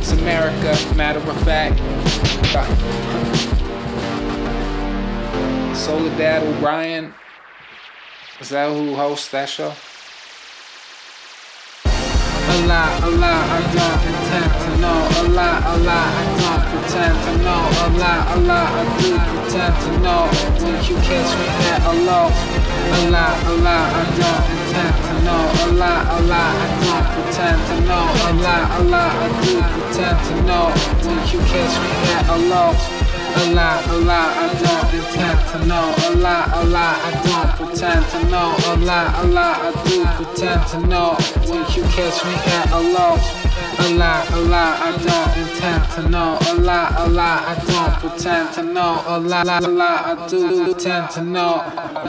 It's 0.00 0.12
America, 0.12 0.76
matter 0.96 1.20
of 1.20 1.42
fact. 1.44 1.78
Soledad 5.76 6.42
O'Brien. 6.42 7.14
Is 8.40 8.48
that 8.48 8.72
who 8.72 8.94
hosts 8.94 9.28
that 9.36 9.50
show? 9.50 9.68
A 11.84 12.56
lot, 12.64 13.02
a 13.04 13.10
lot, 13.20 13.44
I 13.52 13.60
don't 13.68 14.00
to 14.64 14.72
know. 14.80 14.96
A 14.96 15.24
lot, 15.28 15.60
a 15.60 15.76
lot, 15.84 16.08
I 16.08 16.24
don't 16.40 16.64
pretend 16.72 17.20
to 17.20 17.32
know. 17.44 17.60
A 17.60 17.88
lot, 18.00 18.32
a 18.32 18.40
lot, 18.40 18.68
I 18.72 18.84
do 18.96 19.12
pretend 19.28 19.76
to 19.84 19.92
know. 20.00 20.24
When 20.56 20.72
you 20.88 20.96
me 21.36 21.46
at 21.68 21.84
a. 21.84 22.32
A 22.32 23.12
lot, 23.12 23.36
a 23.44 23.54
lot, 23.60 23.86
I 23.92 24.08
don't 24.16 24.40
to 25.04 25.14
know. 25.20 25.44
A 25.60 25.76
lot, 25.76 26.00
a 26.08 26.18
lot, 26.24 26.52
I 26.56 26.68
don't 26.80 27.06
pretend 27.12 27.60
to 27.68 27.76
know. 27.84 28.08
A 28.08 28.32
lot, 28.40 28.64
a 28.72 28.82
lot, 28.88 29.12
I 29.20 29.28
do 29.44 29.60
pretend 29.68 30.16
to 30.16 30.34
know. 30.48 30.72
When 31.04 31.20
you 31.28 31.40
me 31.76 31.92
at 32.16 32.24
a. 32.40 33.09
A 33.36 33.54
lot, 33.54 33.86
a 33.86 33.96
lot, 33.96 34.30
I 34.36 34.48
don't 34.60 34.94
intend 34.94 35.40
to 35.50 35.66
know. 35.66 35.94
A 36.08 36.16
lot, 36.16 36.50
a 36.52 36.64
lot, 36.64 36.96
I 37.04 37.10
don't 37.24 37.68
pretend 37.68 38.04
to 38.10 38.24
know. 38.28 38.54
A 38.66 38.76
lot, 38.76 39.24
a 39.24 39.26
lot, 39.28 39.60
I 39.60 39.84
do 39.84 40.04
pretend 40.16 40.66
to 40.68 40.86
know. 40.86 41.14
When 41.48 41.64
you 41.74 41.82
catch 41.94 42.24
me 42.24 42.34
at 42.34 42.70
a 42.72 42.80
low. 42.80 43.16
A 43.78 43.94
lot, 43.94 44.30
a 44.30 44.40
lot, 44.40 44.80
I 44.80 44.90
don't 44.96 45.48
intend 45.48 45.90
to 45.92 46.08
know. 46.08 46.38
A 46.48 46.54
lot, 46.54 46.92
a 46.98 47.08
lot, 47.08 47.42
I 47.46 47.54
don't 47.64 48.10
pretend 48.10 48.52
to 48.54 48.62
know. 48.62 49.02
A 49.06 49.18
lot, 49.18 49.46
a 49.46 49.68
lot, 49.68 50.04
I 50.06 50.28
do 50.28 50.64
pretend 50.64 51.10
to 51.10 51.22
know. 51.22 51.62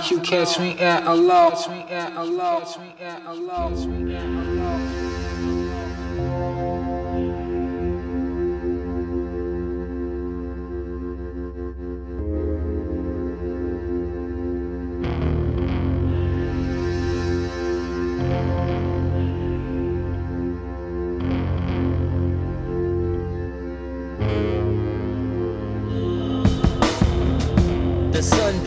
You 0.09 0.19
catch 0.21 0.59
me 0.59 0.77
at 0.79 1.05
a 1.05 1.13
low. 1.13 1.51
Catch 1.51 1.69
me 1.69 1.85
at 1.89 2.15
a 2.17 2.23
low. 2.23 2.59
Catch 2.59 2.77
me 2.77 2.93
at 2.99 3.25
a 3.25 3.33
low. 3.33 4.60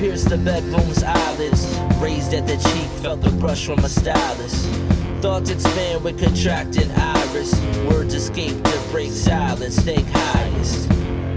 Pierced 0.05 0.29
the 0.29 0.37
bedroom's 0.37 1.03
eyelids. 1.03 1.65
Raised 1.99 2.35
at 2.35 2.47
the 2.47 2.57
cheek, 2.57 2.91
felt 3.03 3.23
the 3.23 3.31
brush 3.41 3.65
from 3.65 3.79
a 3.79 3.89
stylist. 3.89 4.67
Thoughts 5.23 5.49
expand 5.49 6.05
with 6.05 6.23
contracting 6.23 6.91
iris. 6.91 7.59
Words 7.89 8.13
escape 8.13 8.63
to 8.65 8.79
break 8.91 9.11
silence, 9.11 9.79
think 9.79 10.07
highest. 10.09 10.91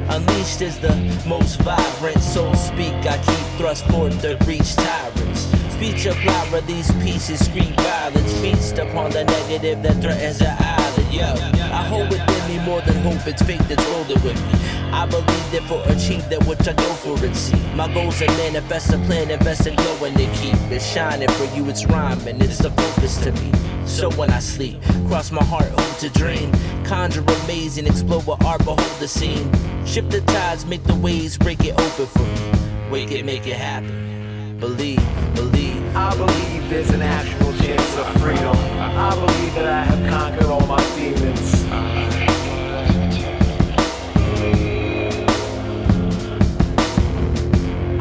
Unleashed 0.10 0.62
is 0.62 0.78
the 0.80 0.94
most 1.26 1.62
vibrant. 1.62 2.22
Soul 2.22 2.54
speak, 2.56 2.94
I 3.14 3.18
keep 3.28 3.46
thrust 3.58 3.86
forth 3.86 4.22
to 4.24 4.38
reach 4.46 4.76
tyrants. 4.76 5.42
Speech 5.76 6.06
apply, 6.06 6.50
release 6.52 6.92
pieces, 7.04 7.46
scream 7.46 7.74
violence. 7.76 8.34
Feast 8.42 8.80
upon 8.80 9.12
the 9.12 9.24
negative 9.24 9.82
that 9.84 9.96
threatens 10.02 10.40
the 10.40 10.52
island. 10.52 11.14
Yo, 11.14 11.28
I 11.72 11.84
hold 11.88 12.10
within 12.10 12.44
me 12.50 12.60
more 12.66 12.82
than 12.82 12.98
hope. 12.98 13.26
It's 13.28 13.42
fate 13.42 13.62
that's 13.70 13.86
rolling 13.86 14.22
with 14.26 14.36
me. 14.52 14.77
I 14.94 15.06
believe 15.06 15.52
that 15.52 15.64
for 15.68 15.82
achieve 15.92 16.28
that 16.30 16.46
which 16.46 16.68
I 16.68 16.74
go 16.74 16.94
for 16.96 17.26
and 17.26 17.36
see. 17.36 17.60
My 17.76 17.92
goals 17.94 18.22
are 18.22 18.28
manifest 18.38 18.94
a 18.94 18.98
plan, 19.00 19.32
invest 19.32 19.68
in 19.68 19.76
glowing 19.76 20.14
to 20.16 20.26
keep 20.34 20.56
it 20.72 20.82
shining 20.82 21.30
for 21.30 21.46
you. 21.56 21.68
It's 21.70 21.86
rhyming, 21.86 22.42
it's 22.42 22.60
the 22.60 22.72
focus 22.72 23.18
to 23.24 23.32
me. 23.34 23.52
So 23.86 24.12
when 24.12 24.30
I 24.32 24.40
sleep, 24.40 24.82
cross 25.08 25.32
my 25.32 25.44
heart, 25.44 25.70
hope 25.70 25.98
to 26.00 26.10
dream. 26.10 26.52
Conjure 26.84 27.24
amazing, 27.44 27.88
explore 27.88 28.22
with 28.22 28.44
art, 28.46 28.60
behold 28.60 29.00
the 29.00 29.08
scene. 29.08 29.52
Shift 29.86 30.12
the 30.12 30.22
tides, 30.22 30.66
make 30.66 30.84
the 30.84 30.96
waves, 30.96 31.38
break 31.38 31.64
it 31.64 31.74
open 31.80 32.06
for 32.08 32.24
me. 32.24 32.92
Wake 32.92 33.12
it, 33.12 33.26
make 33.26 33.48
it 33.48 33.56
happen. 33.56 34.58
Believe, 34.60 35.02
believe. 35.36 35.96
I 35.96 36.16
believe 36.16 36.70
there's 36.70 36.90
an 36.90 37.02
actual 37.02 37.54
chance 37.58 37.98
of 37.98 38.08
freedom. 38.22 38.56
I 38.56 39.14
believe 39.16 39.56
that 39.56 39.66
I 39.66 39.84
have 39.84 40.10
conquered 40.10 40.48
all 40.48 40.66
my 40.68 40.84
demons. 40.96 41.57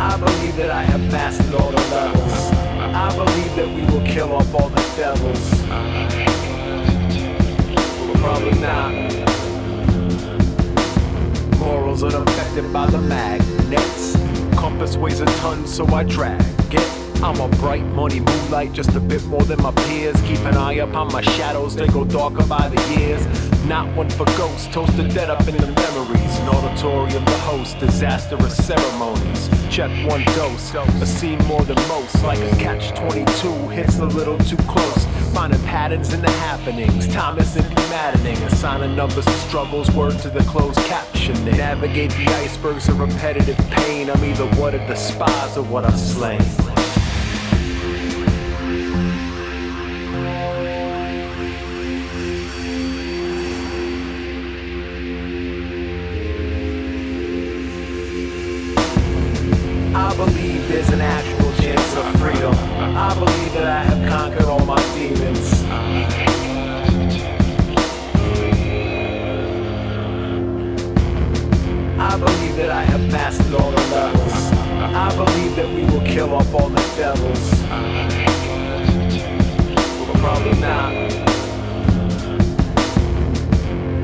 I 0.07 0.17
believe 0.19 0.55
that 0.57 0.71
I 0.71 0.83
have 0.85 1.01
mastered 1.11 1.53
all 1.55 1.69
the 1.73 1.81
levels. 1.91 2.53
I 2.95 3.11
believe 3.17 3.57
that 3.57 3.67
we 3.67 3.83
will 3.93 4.07
kill 4.07 4.33
off 4.33 4.55
all 4.55 4.69
the 4.69 4.81
devils. 4.97 5.51
Probably 8.21 8.59
not. 8.61 8.93
Morals 11.59 12.05
unaffected 12.05 12.73
by 12.73 12.87
the 12.87 12.99
magnets. 12.99 14.17
Compass 14.57 14.97
weighs 14.97 15.21
a 15.21 15.27
ton, 15.41 15.67
so 15.67 15.85
I 15.87 16.05
drag 16.05 16.41
it. 16.73 17.06
I'm 17.23 17.41
a 17.41 17.49
bright 17.57 17.85
money 17.85 18.21
moonlight, 18.21 18.73
just 18.73 18.95
a 18.95 19.01
bit 19.01 19.25
more 19.27 19.43
than 19.43 19.61
my 19.63 19.73
peers. 19.73 20.21
Keep 20.23 20.41
an 20.41 20.57
eye 20.57 20.81
up 20.81 20.95
on 20.95 21.13
my 21.13 21.23
shadows, 21.23 21.75
they 21.75 21.87
go 21.89 22.05
darker 22.05 22.45
by 22.47 22.69
the 22.69 22.95
years. 22.95 23.27
Not 23.67 23.95
one 23.97 24.09
for 24.11 24.27
ghosts, 24.37 24.69
toast 24.69 24.97
the 24.97 25.09
dead 25.09 25.31
up 25.31 25.41
in 25.49 25.57
the 25.57 25.67
memories. 25.67 26.39
An 26.39 26.49
auditorium, 26.49 27.25
the 27.25 27.39
host, 27.39 27.79
disastrous 27.79 28.57
ceremonies. 28.65 29.49
Check 29.71 29.91
one 30.09 30.23
dose, 30.37 30.75
a 30.75 31.07
scene 31.07 31.39
more 31.47 31.63
than 31.65 31.77
most. 31.89 32.23
Like 32.23 32.39
a 32.39 32.51
catch 32.57 32.91
22, 32.99 33.69
hits 33.69 33.99
a 33.99 34.05
little 34.05 34.39
too 34.39 34.57
close. 34.69 35.05
Finding 35.35 35.61
patterns 35.63 36.15
in 36.15 36.23
the 36.23 36.31
happenings. 36.31 37.09
Time 37.09 37.39
is 37.39 37.51
simply 37.51 37.75
maddening. 37.91 38.37
Assigning 38.45 38.95
numbers 38.95 39.25
to 39.25 39.33
struggles, 39.49 39.91
word 39.91 40.19
to 40.21 40.31
the 40.31 40.45
closed 40.45 40.79
captioning. 40.81 41.57
Navigate 41.57 42.11
the 42.13 42.27
icebergs 42.37 42.89
of 42.89 43.01
repetitive 43.01 43.59
pain. 43.71 44.11
I'm 44.11 44.25
either 44.25 44.47
what 44.61 44.75
I 44.75 44.87
despise 44.87 45.57
or 45.57 45.65
what 45.65 45.85
I've 45.85 45.99
slain. 45.99 46.41
Kill 76.17 76.33
off 76.33 76.55
all 76.55 76.71
the 76.71 76.81
devils. 76.97 77.51
Well, 80.01 80.17
probably 80.25 80.59
not. 80.59 80.93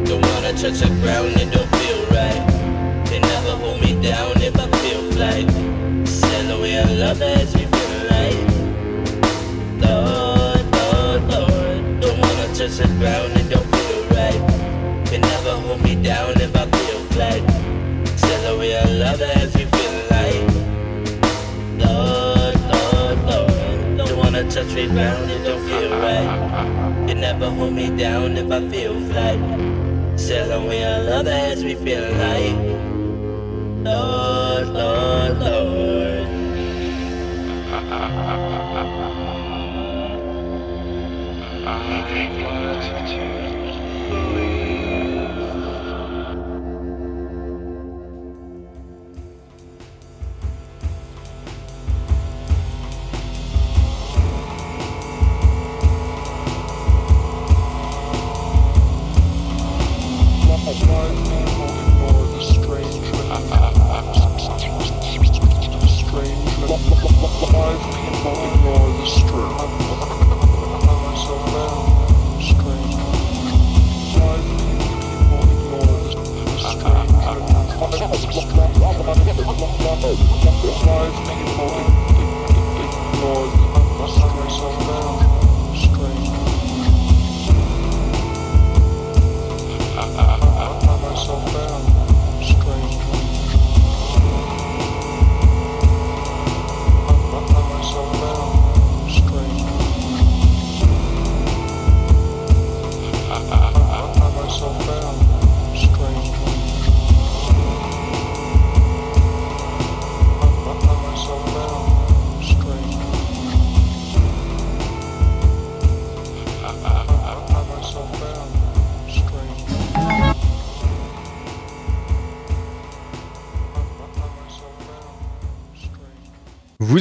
Don't 0.05 0.21
wanna 0.21 0.53
touch 0.53 0.81
the 0.81 0.91
ground, 1.01 1.33
it 1.41 1.51
don't 1.51 1.71
feel 1.81 2.03
right. 2.19 2.43
They 3.09 3.19
never 3.19 3.53
hold 3.63 3.81
me 3.81 3.93
down 4.03 4.33
if 4.43 4.55
I 4.59 4.67
feel 4.83 5.03
flight. 5.13 5.49
Send 6.07 6.51
away 6.51 6.75
a 6.75 6.87
love 7.03 7.23
as 7.23 7.55
we 7.55 7.65
feel 7.75 7.95
right. 8.13 8.41
Lord, 9.81 10.65
Lord, 10.77 11.23
Lord. 11.33 12.01
Don't 12.03 12.19
wanna 12.25 12.47
touch 12.59 12.77
the 12.77 12.89
ground, 13.01 13.33
it 13.41 13.49
don't 13.49 13.71
feel 13.75 14.03
right. 14.19 14.43
They 15.07 15.19
never 15.19 15.53
hold 15.65 15.81
me 15.83 15.95
down 15.95 16.39
if 16.39 16.55
I 16.55 16.67
feel 16.77 17.01
flight. 17.15 17.45
Send 18.21 18.55
away 18.55 18.73
a 18.73 18.85
love 19.03 19.23
as 19.23 19.57
we 19.57 19.65
touch 24.55 24.75
me 24.75 24.87
ground, 24.87 25.31
it 25.31 25.45
don't 25.45 25.67
feel 25.67 25.91
right. 25.99 27.07
They 27.07 27.15
never 27.15 27.49
hold 27.49 27.73
me 27.73 27.89
down 27.97 28.37
if 28.37 28.51
I 28.51 28.69
feel. 28.69 28.93
Sail 30.19 30.53
away 30.53 30.85
our 30.85 31.03
love 31.03 31.27
as 31.27 31.65
we 31.65 31.75
feel 31.75 32.03
like 32.03 32.55
Lord, 33.85 34.69
Lord, 34.69 35.39
Lord. 35.39 35.82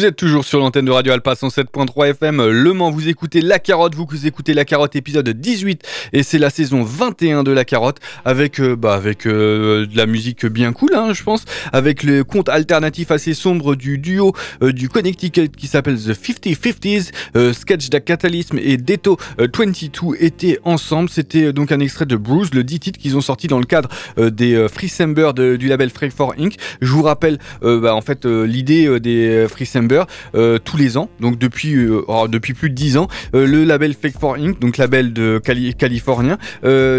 Vous 0.02 0.08
êtes 0.08 0.16
toujours 0.16 0.46
sur 0.46 0.58
l'antenne 0.58 0.86
de 0.86 0.92
Radio 0.92 1.14
Alpa 1.14 1.34
107.3 1.34 2.10
FM 2.10 2.50
Le 2.50 2.74
Mans, 2.74 2.90
vous 2.90 3.08
écoutez 3.08 3.40
La 3.40 3.60
Carotte, 3.60 3.94
vous 3.94 4.26
écoutez 4.26 4.56
La 4.56 4.66
Carotte 4.66 4.96
épisode 4.96 5.30
18 5.30 5.84
et 6.14 6.24
c'est 6.24 6.40
la 6.40 6.50
saison 6.50 6.82
21 6.82 7.44
de 7.44 7.52
La 7.52 7.66
Carotte 7.66 8.00
avec, 8.26 8.60
euh, 8.60 8.76
bah, 8.76 8.96
avec 8.96 9.28
euh, 9.28 9.86
de 9.86 9.96
la 9.96 10.08
musique 10.08 10.48
bien 10.48 10.74
cool 10.74 10.96
hein, 10.96 11.14
je 11.14 11.22
pense, 11.22 11.46
avec 11.72 12.02
le 12.02 12.24
compte 12.24 12.50
alternatif 12.50 13.12
assez 13.12 13.36
sombre 13.36 13.76
du 13.76 14.00
duo 14.00 14.34
euh, 14.64 14.72
du 14.74 14.90
Connecticut 14.90 15.50
qui 15.50 15.68
s'appelle 15.68 15.98
The 15.98 16.18
5050s, 16.18 17.54
Sketch 17.54 17.92
da 17.92 18.00
Catalysm 18.00 18.58
et 18.58 18.78
Deto 18.78 19.18
22 19.38 20.16
étaient 20.20 20.58
ensemble, 20.64 21.12
c'était 21.12 21.54
donc 21.54 21.72
un 21.72 21.80
extrait 21.80 22.08
de 22.08 22.16
Bruce, 22.16 22.56
le 22.56 22.64
10 22.64 22.80
titres 22.80 23.00
qu'ils 23.00 23.18
ont 23.18 23.22
sorti 23.22 23.46
dans 23.46 23.60
le 23.60 23.66
cadre 23.66 23.90
des 24.18 24.68
Free 24.68 24.92
du 25.36 25.68
label 25.68 25.92
Freak 25.92 26.18
4 26.18 26.40
Inc. 26.40 26.56
Je 26.82 26.92
vous 26.92 27.04
rappelle 27.04 27.38
bah, 27.62 27.94
en 27.94 28.02
fait 28.02 28.26
l'idée 28.26 29.00
des 29.00 29.46
Free 29.48 29.68
euh, 30.36 30.60
tous 30.64 30.78
les 30.78 30.98
ans, 30.98 31.10
donc 31.20 31.38
depuis, 31.38 31.76
euh, 31.76 32.04
oh, 32.08 32.28
depuis 32.28 32.54
plus 32.54 32.70
de 32.70 32.76
10 32.76 32.98
ans. 32.98 33.08
Euh, 33.36 33.46
le 33.46 33.64
label 33.64 33.94
Fake 33.94 34.20
4 34.20 34.40
Inc., 34.40 34.60
donc 34.60 34.78
label 34.78 35.14
de 35.14 35.40
californien, 35.40 36.38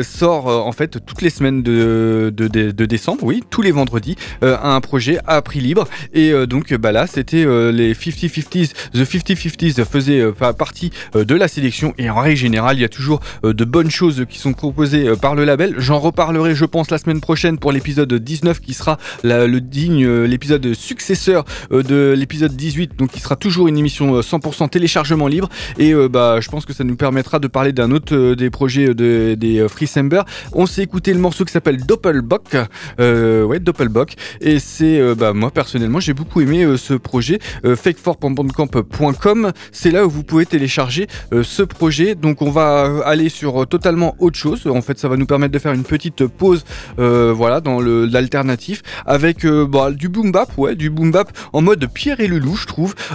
sort 0.03 0.47
en 0.47 0.73
fait 0.73 1.05
toutes 1.05 1.23
les 1.23 1.31
semaines 1.31 1.63
de, 1.63 2.33
de, 2.35 2.87
décembre, 2.87 3.25
oui, 3.25 3.43
tous 3.51 3.63
les 3.63 3.71
vendredis, 3.71 4.17
un 4.43 4.81
projet 4.81 5.19
à 5.27 5.41
prix 5.43 5.61
libre. 5.61 5.87
Et 6.13 6.33
donc 6.47 6.75
bah 6.75 6.93
là, 6.93 7.07
c'était 7.07 7.45
les 7.73 7.95
50-50s, 7.95 8.73
The 8.93 8.99
50-50s 8.99 9.85
faisait 9.85 10.23
partie 10.59 10.91
de 11.15 11.35
la 11.35 11.49
sélection 11.49 11.95
et 11.99 12.11
en 12.11 12.21
règle 12.21 12.37
générale, 12.37 12.77
il 12.79 12.83
y 12.83 12.85
a 12.85 12.89
toujours 12.89 13.21
de 13.43 13.65
bonnes 13.65 13.91
choses 13.91 14.27
qui 14.29 14.39
sont 14.39 14.53
proposées 14.53 15.13
par 15.21 15.35
le 15.35 15.45
label. 15.45 15.75
J'en 15.79 15.99
reparlerai, 15.99 16.55
je 16.55 16.65
pense, 16.65 16.91
la 16.91 16.99
semaine 16.99 17.21
prochaine 17.21 17.59
pour 17.59 17.73
l'épisode 17.73 18.13
19 18.13 18.61
qui 18.61 18.75
sera 18.75 18.99
le 19.23 19.59
digne, 19.61 20.07
l'épisode 20.25 20.75
successeur 20.75 21.45
de 21.71 22.15
l'épisode 22.17 22.55
18, 22.55 22.82
donc 22.87 23.11
qui 23.11 23.21
sera 23.21 23.37
toujours 23.37 23.69
une 23.69 23.79
émission 23.79 24.21
100% 24.21 24.65
euh, 24.65 24.67
téléchargement 24.69 25.29
libre. 25.29 25.49
Et 25.79 25.93
euh, 25.93 26.09
bah, 26.09 26.41
je 26.41 26.49
pense 26.49 26.65
que 26.65 26.73
ça 26.73 26.85
nous 26.85 26.97
permettra 26.97 27.39
de 27.39 27.49
parler 27.49 27.73
d'un 27.73 27.91
autre 27.91 28.15
euh, 28.15 28.35
des 28.35 28.51
projets 28.51 28.95
de, 28.95 29.35
des 29.35 29.67
Freesember. 29.69 30.23
On 30.53 30.67
s'est 30.67 30.83
écouté 30.83 31.13
le 31.13 31.21
morceau 31.21 31.45
qui 31.45 31.53
s'appelle 31.53 31.85
Doppelbock. 31.85 32.57
ouais, 32.99 33.61
Doppelbock. 33.61 34.15
Et 34.41 34.59
c'est, 34.59 35.15
bah, 35.15 35.33
moi 35.33 35.51
personnellement, 35.51 36.01
j'ai 36.01 36.15
beaucoup 36.15 36.41
aimé 36.41 36.67
ce 36.77 36.95
projet. 36.95 37.39
fake4.bandcamp.com, 37.65 39.53
c'est 39.71 39.91
là 39.91 40.07
où 40.07 40.11
vous 40.11 40.25
pouvez 40.25 40.47
télécharger 40.47 41.07
ce 41.43 41.63
projet. 41.63 42.15
Donc 42.15 42.43
on 42.43 42.51
va 42.51 43.03
aller 43.05 43.29
sur 43.29 43.67
totalement 43.67 44.17
autre 44.19 44.39
chose. 44.39 44.67
En 44.67 44.83
fait, 44.83 44.99
ça 44.99 45.09
va 45.09 45.17
nous 45.17 45.27
permettre 45.27 45.53
de 45.53 45.59
faire 45.59 45.73
une 45.73 45.85
petite 45.85 46.27
pause, 46.27 46.65
voilà, 46.97 47.61
dans 47.61 47.81
l'alternatif 47.81 48.83
avec 49.07 49.47
bah, 49.47 49.91
du 49.93 50.09
boom 50.09 50.33
bap, 50.33 50.51
du 50.77 50.91
boom 50.91 51.13
en 51.53 51.63
mode 51.63 51.87
Pierre 51.93 52.21
et 52.21 52.29
Loulou 52.29 52.57
je 52.57 52.67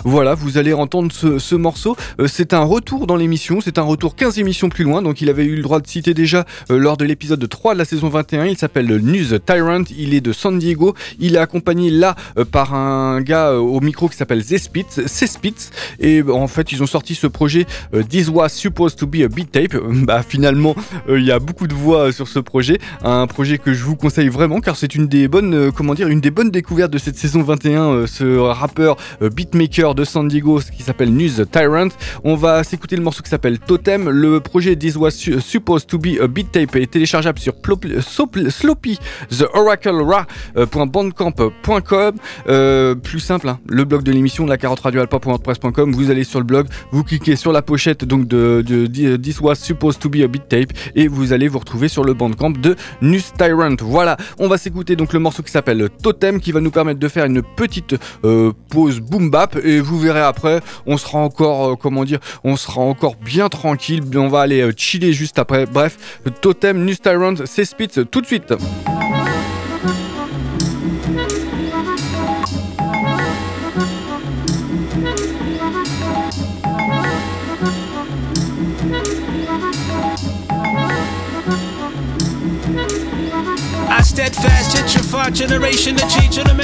Voilà, 0.04 0.36
vous 0.36 0.58
allez 0.58 0.74
entendre 0.74 1.12
ce, 1.12 1.56
morceau. 1.56 1.96
Euh, 2.20 2.28
c'est 2.28 2.54
un 2.54 2.64
retour 2.64 3.08
dans 3.08 3.16
l'émission, 3.16 3.62
c'est 3.62 3.78
un 3.78 3.84
retour 3.84 4.16
15 4.16 4.40
émissions 4.40 4.70
plus 4.70 4.84
loin, 4.84 5.02
donc 5.02 5.22
il 5.22 5.30
avait 5.30 5.46
eu 5.46 5.56
le 5.56 5.64
droit 5.64 5.80
de 5.80 5.88
citer 5.88 6.14
déjà 6.14 6.46
euh, 6.70 6.78
lors 6.78 6.98
de 6.98 7.06
l'épisode 7.06 7.48
3 7.48 7.74
de 7.74 7.80
la 7.80 7.86
saison 7.86 8.10
21. 8.10 8.46
Il 8.46 8.58
s'appelle 8.58 8.88
News 8.88 9.38
Tyrant, 9.40 9.84
il 9.98 10.14
est 10.14 10.22
de 10.22 10.34
San 10.34 10.58
Diego. 10.60 10.94
Il 11.20 11.36
est 11.36 11.40
accompagné 11.40 11.90
là 11.90 12.16
euh, 12.38 12.46
par 12.46 12.74
un 12.74 13.22
gars 13.22 13.54
au 13.54 13.80
micro 13.82 14.10
qui 14.10 14.18
s'appelle 14.18 14.42
Zespitz, 14.42 15.06
Spitz. 15.08 15.72
Et 16.00 16.22
en 16.22 16.48
fait, 16.48 16.72
ils 16.72 16.84
ont 16.84 16.88
sorti 16.88 17.16
ce 17.16 17.28
projet 17.28 17.66
This 18.10 18.30
Was 18.30 18.50
Supposed 18.50 18.98
to 18.98 19.08
Be 19.08 19.22
a 19.24 19.28
Beat 19.28 19.52
Tape. 19.52 19.78
Bah 20.08 20.22
finalement, 20.26 20.76
il 21.10 21.24
y 21.24 21.32
a 21.32 21.40
beaucoup 21.40 21.68
de 21.68 21.74
voix 21.74 22.14
sur 22.14 22.28
ce 22.28 22.40
projet. 22.40 22.78
Un 23.04 23.28
projet 23.28 23.58
que 23.58 23.74
je 23.74 23.84
vous 23.84 23.96
conseille 23.96 24.30
vraiment 24.30 24.62
car 24.62 24.78
c'est 24.78 24.96
une 24.96 25.08
des 25.08 25.28
bonnes, 25.28 25.72
comment 25.72 25.96
dire, 25.96 26.08
une 26.08 26.22
des 26.22 26.32
bonnes 26.32 26.52
découvertes 26.52 26.92
de 26.92 26.98
cette 26.98 27.18
saison 27.18 27.42
21. 27.42 28.08
ce 28.08 28.38
rappeur 28.38 28.96
beatmaker 29.48 29.96
de 29.96 30.04
San 30.04 30.28
Diego 30.28 30.60
qui 30.76 30.84
s'appelle 30.84 31.14
News 31.14 31.46
Tyrant. 31.46 31.90
On 32.24 32.36
va 32.36 32.64
s'écouter 32.64 32.96
le 32.96 33.04
morceau 33.04 33.24
qui 33.24 33.30
s'appelle 33.30 33.60
Totem. 33.60 34.10
Le 34.10 34.40
projet 34.40 34.76
This 34.76 34.96
Was 34.96 35.12
Supposed 35.12 35.88
to 35.88 35.98
Be 35.98 36.20
a 36.22 36.28
Beat 36.28 36.52
Tape 36.52 36.76
est 36.76 36.92
téléchargeable 36.92 37.40
sur 37.40 37.54
Sloppy 38.50 39.00
The 39.30 39.46
Oracle 39.54 40.02
Ra.bandcamp.com. 40.02 42.16
Euh, 42.48 42.96
plus 42.96 43.20
simple, 43.20 43.50
hein. 43.50 43.60
le 43.68 43.86
blog 43.86 44.04
de 44.04 44.12
l'émission, 44.12 44.46
la 44.46 44.58
carotte 44.58 44.82
radio 44.82 45.02
alpa.wordpress.com. 45.02 45.94
Vous 45.94 46.12
allez 46.12 46.24
sur 46.24 46.40
le 46.40 46.46
blog, 46.46 46.68
vous 46.92 47.04
cliquez 47.04 47.36
sur 47.36 47.52
la 47.52 47.62
pochette 47.62 48.06
donc 48.06 48.28
de, 48.28 48.64
de, 48.66 49.18
This 49.18 49.40
Was 49.40 49.56
Supposed 49.56 50.00
to 50.00 50.10
Be 50.10 50.18
a 50.24 50.28
Beat 50.28 50.50
Tape 50.50 50.74
et 50.96 51.08
vous 51.08 51.34
allez 51.34 51.48
vous 51.48 51.60
retrouver 51.60 51.88
sur 51.88 52.04
le 52.04 52.14
bandcamp 52.14 52.52
de 52.52 52.76
News 53.02 53.22
Tyrant. 53.38 53.76
Voilà, 53.82 54.18
on 54.40 54.48
va 54.48 54.58
s'écouter 54.58 54.96
donc 54.96 55.14
le 55.14 55.20
morceau 55.20 55.44
qui 55.44 55.52
s'appelle 55.52 55.90
Totem 56.02 56.40
qui 56.40 56.52
va 56.52 56.60
nous 56.60 56.72
permettre 56.72 57.00
de 57.00 57.08
faire 57.08 57.26
une 57.26 57.42
petite 57.42 57.96
euh, 58.24 58.52
pause 58.70 59.00
boom 59.00 59.30
et 59.64 59.80
vous 59.80 60.00
verrez 60.00 60.22
après, 60.22 60.62
on 60.86 60.98
sera 60.98 61.20
encore, 61.20 61.70
euh, 61.70 61.76
comment 61.76 62.04
dire, 62.06 62.20
on 62.44 62.56
sera 62.56 62.82
encore 62.82 63.16
bien 63.16 63.50
tranquille, 63.50 64.04
on 64.16 64.28
va 64.28 64.42
aller 64.42 64.62
euh, 64.62 64.74
chiller 64.76 65.14
juste 65.14 65.40
après. 65.40 65.66
Bref, 65.66 65.98
Totem, 66.42 66.86
New 66.86 66.96
Tyrant, 66.96 67.36
c'est 67.46 67.66
Spitz 67.66 68.00
tout 68.10 68.22
de 68.22 68.26
suite. 68.26 68.54
steadfast, 84.18 84.78
generation, 85.36 85.94
the 85.96 86.02
the 86.02 86.56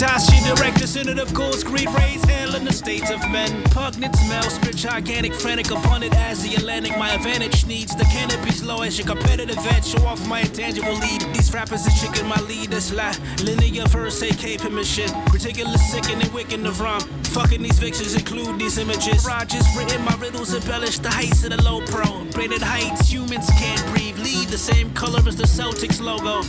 patronage. 0.00 0.26
Dashi 0.26 0.56
direct 0.56 0.80
of 1.18 1.34
course, 1.34 1.62
greed 1.62 1.88
raise 1.90 2.24
hell 2.24 2.54
in 2.54 2.64
the 2.64 2.72
states 2.72 3.10
of 3.10 3.20
men. 3.30 3.62
Pugnant 3.64 4.16
smell, 4.16 4.42
spit 4.42 4.76
gigantic, 4.76 5.34
frantic, 5.34 5.70
abundant 5.70 6.14
as 6.16 6.42
the 6.42 6.54
Atlantic. 6.56 6.96
My 6.98 7.10
advantage 7.10 7.66
needs 7.66 7.94
the 7.94 8.04
canopy's 8.04 8.62
low 8.62 8.82
as 8.82 8.98
your 8.98 9.06
competitive 9.06 9.58
edge. 9.66 9.86
Show 9.86 10.06
off 10.06 10.26
my 10.26 10.40
intangible 10.40 10.94
lead. 10.94 11.22
These 11.34 11.52
rappers 11.52 11.86
is 11.86 12.00
chicken, 12.00 12.26
my 12.26 12.40
lead 12.48 12.72
is 12.72 12.92
lie. 12.92 13.14
Linear 13.42 13.86
verse, 13.88 14.22
AK 14.22 14.60
shit. 14.84 15.12
Ridiculous, 15.32 15.90
sickening, 15.90 16.32
wicked 16.32 16.64
of 16.66 16.80
rhyme. 16.80 17.00
Fucking 17.34 17.62
these 17.62 17.78
vixens 17.78 18.14
include 18.14 18.58
these 18.58 18.78
images. 18.78 19.24
Rogers 19.26 19.66
written, 19.76 20.04
my 20.04 20.14
riddles 20.16 20.54
embellish 20.54 20.98
the 20.98 21.10
heights 21.10 21.44
of 21.44 21.50
the 21.50 21.62
low 21.62 21.80
pro. 21.86 22.24
Braided 22.32 22.62
heights, 22.62 23.10
humans 23.10 23.48
can't 23.58 23.84
breathe. 23.92 24.18
Lead 24.18 24.48
the 24.48 24.58
same 24.58 24.92
color 24.94 25.20
as 25.26 25.36
the 25.36 25.44
Celtics 25.44 26.00
logo. 26.00 26.42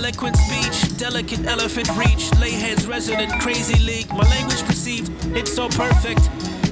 Eloquent 0.00 0.34
speech, 0.38 0.96
delicate 0.96 1.44
elephant 1.44 1.86
reach. 1.94 2.32
Lay 2.40 2.52
heads 2.52 2.86
resident, 2.86 3.30
crazy 3.42 3.78
league. 3.84 4.08
My 4.08 4.26
language 4.30 4.62
perceived, 4.62 5.12
it's 5.36 5.52
so 5.52 5.68
perfect. 5.68 6.22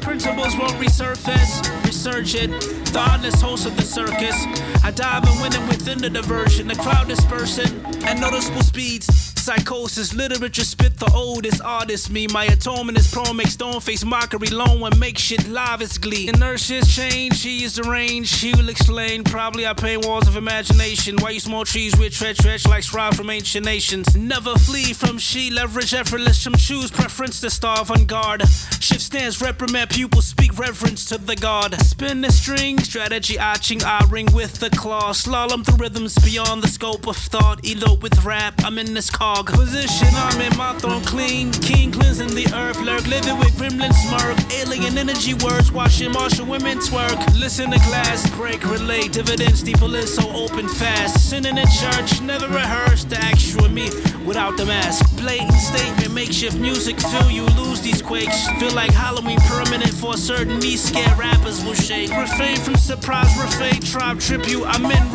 Principles 0.01 0.57
won't 0.57 0.73
resurface, 0.81 1.85
resurgent. 1.85 2.53
The 2.91 3.01
honest 3.01 3.43
host 3.43 3.67
of 3.67 3.77
the 3.77 3.83
circus. 3.83 4.35
I 4.83 4.93
dive 4.93 5.29
and 5.29 5.43
win 5.43 5.53
it 5.53 5.69
within 5.69 5.99
the 5.99 6.09
diversion. 6.09 6.69
The 6.69 6.77
crowd 6.77 7.09
dispersing 7.09 7.85
at 8.03 8.19
noticeable 8.19 8.62
speeds 8.62 9.28
psychosis. 9.49 10.13
Literature 10.13 10.65
spit 10.65 10.99
the 10.99 11.11
oldest 11.15 11.63
artist 11.63 12.11
me. 12.11 12.27
My 12.27 12.45
atonement 12.45 12.99
is 12.99 13.11
pro 13.11 13.33
makes 13.33 13.57
don't 13.57 13.83
face 13.83 14.05
mockery. 14.05 14.49
Lone 14.49 14.81
one 14.81 14.99
make 14.99 15.17
shit 15.17 15.49
live 15.49 15.81
glee. 16.03 16.29
Inertia's 16.29 16.95
change, 16.95 17.39
she 17.39 17.65
is 17.65 17.79
arranged. 17.79 18.29
She 18.29 18.53
will 18.53 18.69
explain. 18.69 19.25
Probably 19.25 19.67
I 19.67 19.73
paint 19.73 20.05
walls 20.05 20.29
of 20.29 20.37
imagination. 20.37 21.17
Why 21.21 21.31
you 21.31 21.41
small 21.41 21.65
trees 21.65 21.97
with 21.99 22.13
tread 22.13 22.37
tread 22.37 22.67
like 22.67 22.83
scribe 22.83 23.15
from 23.15 23.31
ancient 23.31 23.65
nations. 23.65 24.15
Never 24.15 24.55
flee 24.57 24.93
from 24.93 25.17
she, 25.17 25.51
leverage 25.51 25.95
effortless 25.95 26.43
from 26.45 26.57
shoes. 26.59 26.91
Preference 26.91 27.41
to 27.41 27.49
starve 27.49 27.91
on 27.91 28.05
guard. 28.05 28.43
Shift 28.81 29.01
stands, 29.01 29.41
reprimand 29.41 29.89
pupils, 29.89 30.27
speak 30.27 30.59
reverence 30.59 31.07
to 31.07 31.17
the 31.17 31.37
god. 31.37 31.75
Spin 31.81 32.21
the 32.21 32.31
string, 32.31 32.79
strategy, 32.81 33.39
I 33.39 33.55
ching, 33.55 33.83
I 33.83 34.05
ring 34.11 34.29
with 34.35 34.55
the 34.61 34.69
claw. 34.71 35.13
Slalom 35.13 35.65
through 35.65 35.79
rhythms 35.79 36.19
beyond 36.19 36.63
the 36.63 36.69
scope 36.69 37.07
of 37.07 37.17
thought. 37.17 37.65
Elope 37.65 38.03
with 38.03 38.25
rap, 38.27 38.55
I'm 38.65 38.77
in 38.77 38.93
this 38.93 39.09
cog. 39.44 39.59
Position, 39.59 40.09
I'm 40.14 40.40
in 40.40 40.57
my 40.57 40.72
throne 40.74 41.03
clean. 41.05 41.53
King 41.53 41.92
cleansing 41.92 42.35
the 42.35 42.46
earth, 42.55 42.81
lurk, 42.81 43.07
living 43.07 43.38
with 43.38 43.55
gremlin 43.57 43.92
smirk. 43.92 44.38
Alien 44.53 44.96
energy 44.98 45.35
words, 45.35 45.70
watching 45.72 46.12
martial 46.12 46.46
women 46.46 46.79
twerk. 46.79 47.18
Listen 47.38 47.70
to 47.70 47.79
glass 47.79 48.29
break, 48.37 48.64
relate, 48.64 49.12
dividends, 49.12 49.61
steeple 49.61 49.94
is 49.94 50.14
so 50.14 50.29
open 50.31 50.68
fast. 50.68 51.29
Sinning 51.29 51.59
in 51.59 51.66
church, 51.68 52.20
never 52.22 52.48
rehearse 52.48 53.05
the 53.05 53.16
actual 53.18 53.68
me 53.68 53.90
without 54.24 54.57
the 54.57 54.66
mask. 54.66 55.16
Blatant 55.16 55.53
statement, 55.55 56.12
makeshift 56.12 56.57
music, 56.57 56.98
feel 57.01 57.31
you 57.31 57.46
lose 57.62 57.81
these 57.81 58.03
quakes. 58.03 58.48
Feel 58.59 58.72
like 58.72 58.92
Halloween 58.92 59.38
permanent 59.40 59.92
for 59.94 60.16
certain 60.16 60.59
me, 60.59 60.77
scared 60.77 61.16
rappers 61.18 61.64
will 61.64 61.74
shake. 61.74 62.11
Refrain 62.11 62.57
from 62.57 62.77
surprise, 62.77 63.37
refrain, 63.38 63.81
tribe 63.81 64.20
tribute, 64.20 64.64
I'm 64.66 64.85
in 64.87 65.12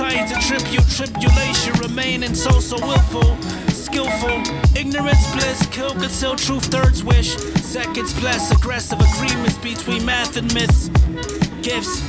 rule. 0.00 0.10
trip 0.40 0.72
you, 0.72 0.80
tribulation, 0.90 1.72
remaining 1.80 2.34
so 2.34 2.60
so 2.60 2.76
willful. 2.86 3.36
Skillful, 3.70 4.42
ignorance 4.76 5.30
bliss, 5.32 5.66
kill, 5.66 5.90
conceal 5.90 6.36
truth, 6.36 6.66
thirds 6.66 7.04
wish. 7.04 7.36
Seconds 7.62 8.12
bless, 8.20 8.50
aggressive 8.50 8.98
agreements 9.00 9.58
between 9.58 10.04
math 10.04 10.36
and 10.36 10.52
myths. 10.54 10.88
Gifts, 11.62 12.02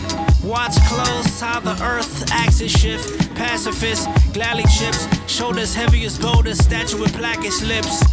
watch 0.44 0.76
close 0.88 1.40
how 1.40 1.60
the 1.60 1.82
earth 1.84 2.32
axis 2.32 2.72
shift. 2.72 3.36
Pacifist, 3.36 4.08
gladly 4.34 4.64
chips, 4.78 5.08
shoulders 5.32 5.74
heavy 5.74 6.06
as 6.06 6.18
statue 6.64 7.00
with 7.00 7.16
blackish 7.18 7.62
lips. 7.62 8.04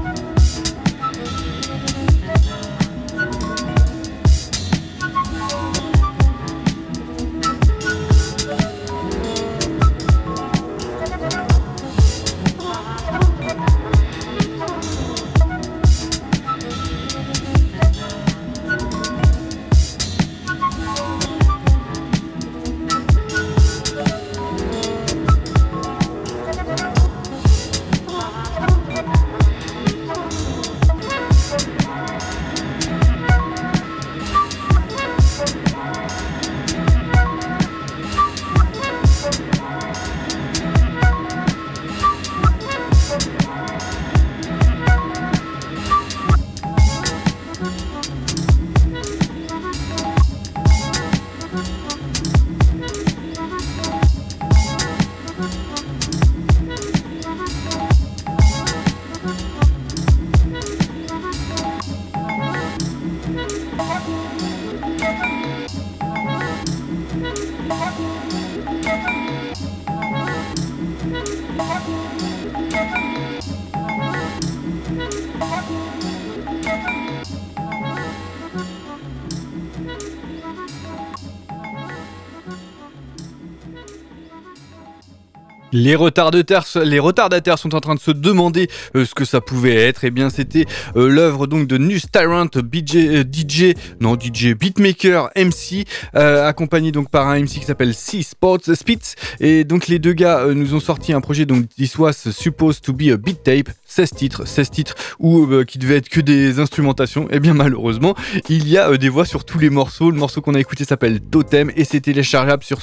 Les 85.72 85.94
retardataires, 85.94 86.64
les 86.84 86.98
retardataires 86.98 87.58
sont 87.58 87.74
en 87.74 87.80
train 87.80 87.94
de 87.94 88.00
se 88.00 88.10
demander 88.10 88.68
euh, 88.94 89.06
ce 89.06 89.14
que 89.14 89.24
ça 89.24 89.40
pouvait 89.40 89.74
être. 89.74 90.04
Et 90.04 90.08
eh 90.08 90.10
bien, 90.10 90.28
c'était 90.28 90.66
euh, 90.96 91.08
l'œuvre 91.08 91.46
donc 91.46 91.66
de 91.66 91.78
News 91.78 91.98
Tyrant, 92.12 92.44
BJ, 92.44 92.96
euh, 92.96 93.24
DJ, 93.24 93.74
non 94.00 94.18
DJ, 94.18 94.54
beatmaker, 94.54 95.30
MC, 95.34 95.86
accompagné 96.12 96.92
donc 96.92 97.08
par 97.10 97.28
un 97.28 97.40
MC 97.40 97.60
qui 97.60 97.64
s'appelle 97.64 97.94
C 97.94 98.22
Sports 98.22 98.74
Spitz. 98.74 99.14
Et 99.40 99.64
donc 99.64 99.88
les 99.88 99.98
deux 99.98 100.12
gars 100.12 100.46
nous 100.54 100.74
ont 100.74 100.80
sorti 100.80 101.12
un 101.12 101.20
projet 101.20 101.46
donc 101.46 101.68
This 101.70 101.96
was 101.96 102.12
supposed 102.12 102.82
to 102.82 102.92
be 102.92 103.10
a 103.12 103.16
beat 103.16 103.42
tape, 103.42 103.70
16 103.86 104.10
titres, 104.10 104.46
16 104.46 104.70
titres 104.70 104.94
où 105.18 105.48
qui 105.64 105.78
devait 105.78 105.96
être 105.96 106.08
que 106.08 106.20
des 106.20 106.58
instrumentations. 106.58 107.28
Et 107.30 107.40
bien 107.40 107.54
malheureusement, 107.54 108.14
il 108.48 108.68
y 108.68 108.76
a 108.76 108.94
des 108.96 109.08
voix 109.08 109.24
sur 109.24 109.44
tous 109.44 109.58
les 109.58 109.70
morceaux. 109.70 110.10
Le 110.10 110.18
morceau 110.18 110.42
qu'on 110.42 110.54
a 110.54 110.60
écouté 110.60 110.84
s'appelle 110.84 111.20
Totem 111.20 111.70
et 111.76 111.84
c'est 111.84 112.00
téléchargeable 112.00 112.62
sur 112.62 112.82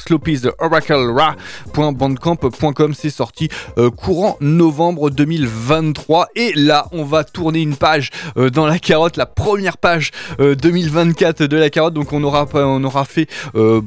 sloppytheoraclera.bandcamp.com 2.79 2.93
c'est 2.93 3.09
sorti 3.09 3.49
euh, 3.77 3.89
courant 3.89 4.37
novembre 4.41 5.09
2023. 5.09 6.29
Et 6.35 6.53
là, 6.55 6.87
on 6.91 7.03
va 7.03 7.23
tourner 7.23 7.61
une 7.61 7.75
page 7.75 8.09
euh, 8.37 8.49
dans 8.49 8.65
la 8.65 8.79
carotte, 8.79 9.17
la 9.17 9.25
première 9.25 9.77
page 9.77 10.11
euh, 10.39 10.55
2024 10.55 11.43
de 11.43 11.57
la 11.57 11.69
carotte. 11.69 11.93
Donc 11.93 12.13
on 12.13 12.23
aura, 12.23 12.47
on 12.53 13.03
fait, 13.05 13.27
euh, 13.55 13.81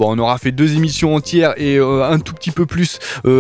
deux 0.53 0.75
émissions 0.75 1.15
entières 1.15 1.55
et 1.57 1.77
euh, 1.77 2.05
un 2.05 2.19
tout 2.19 2.35
petit 2.35 2.51
peu 2.51 2.67
plus 2.67 2.99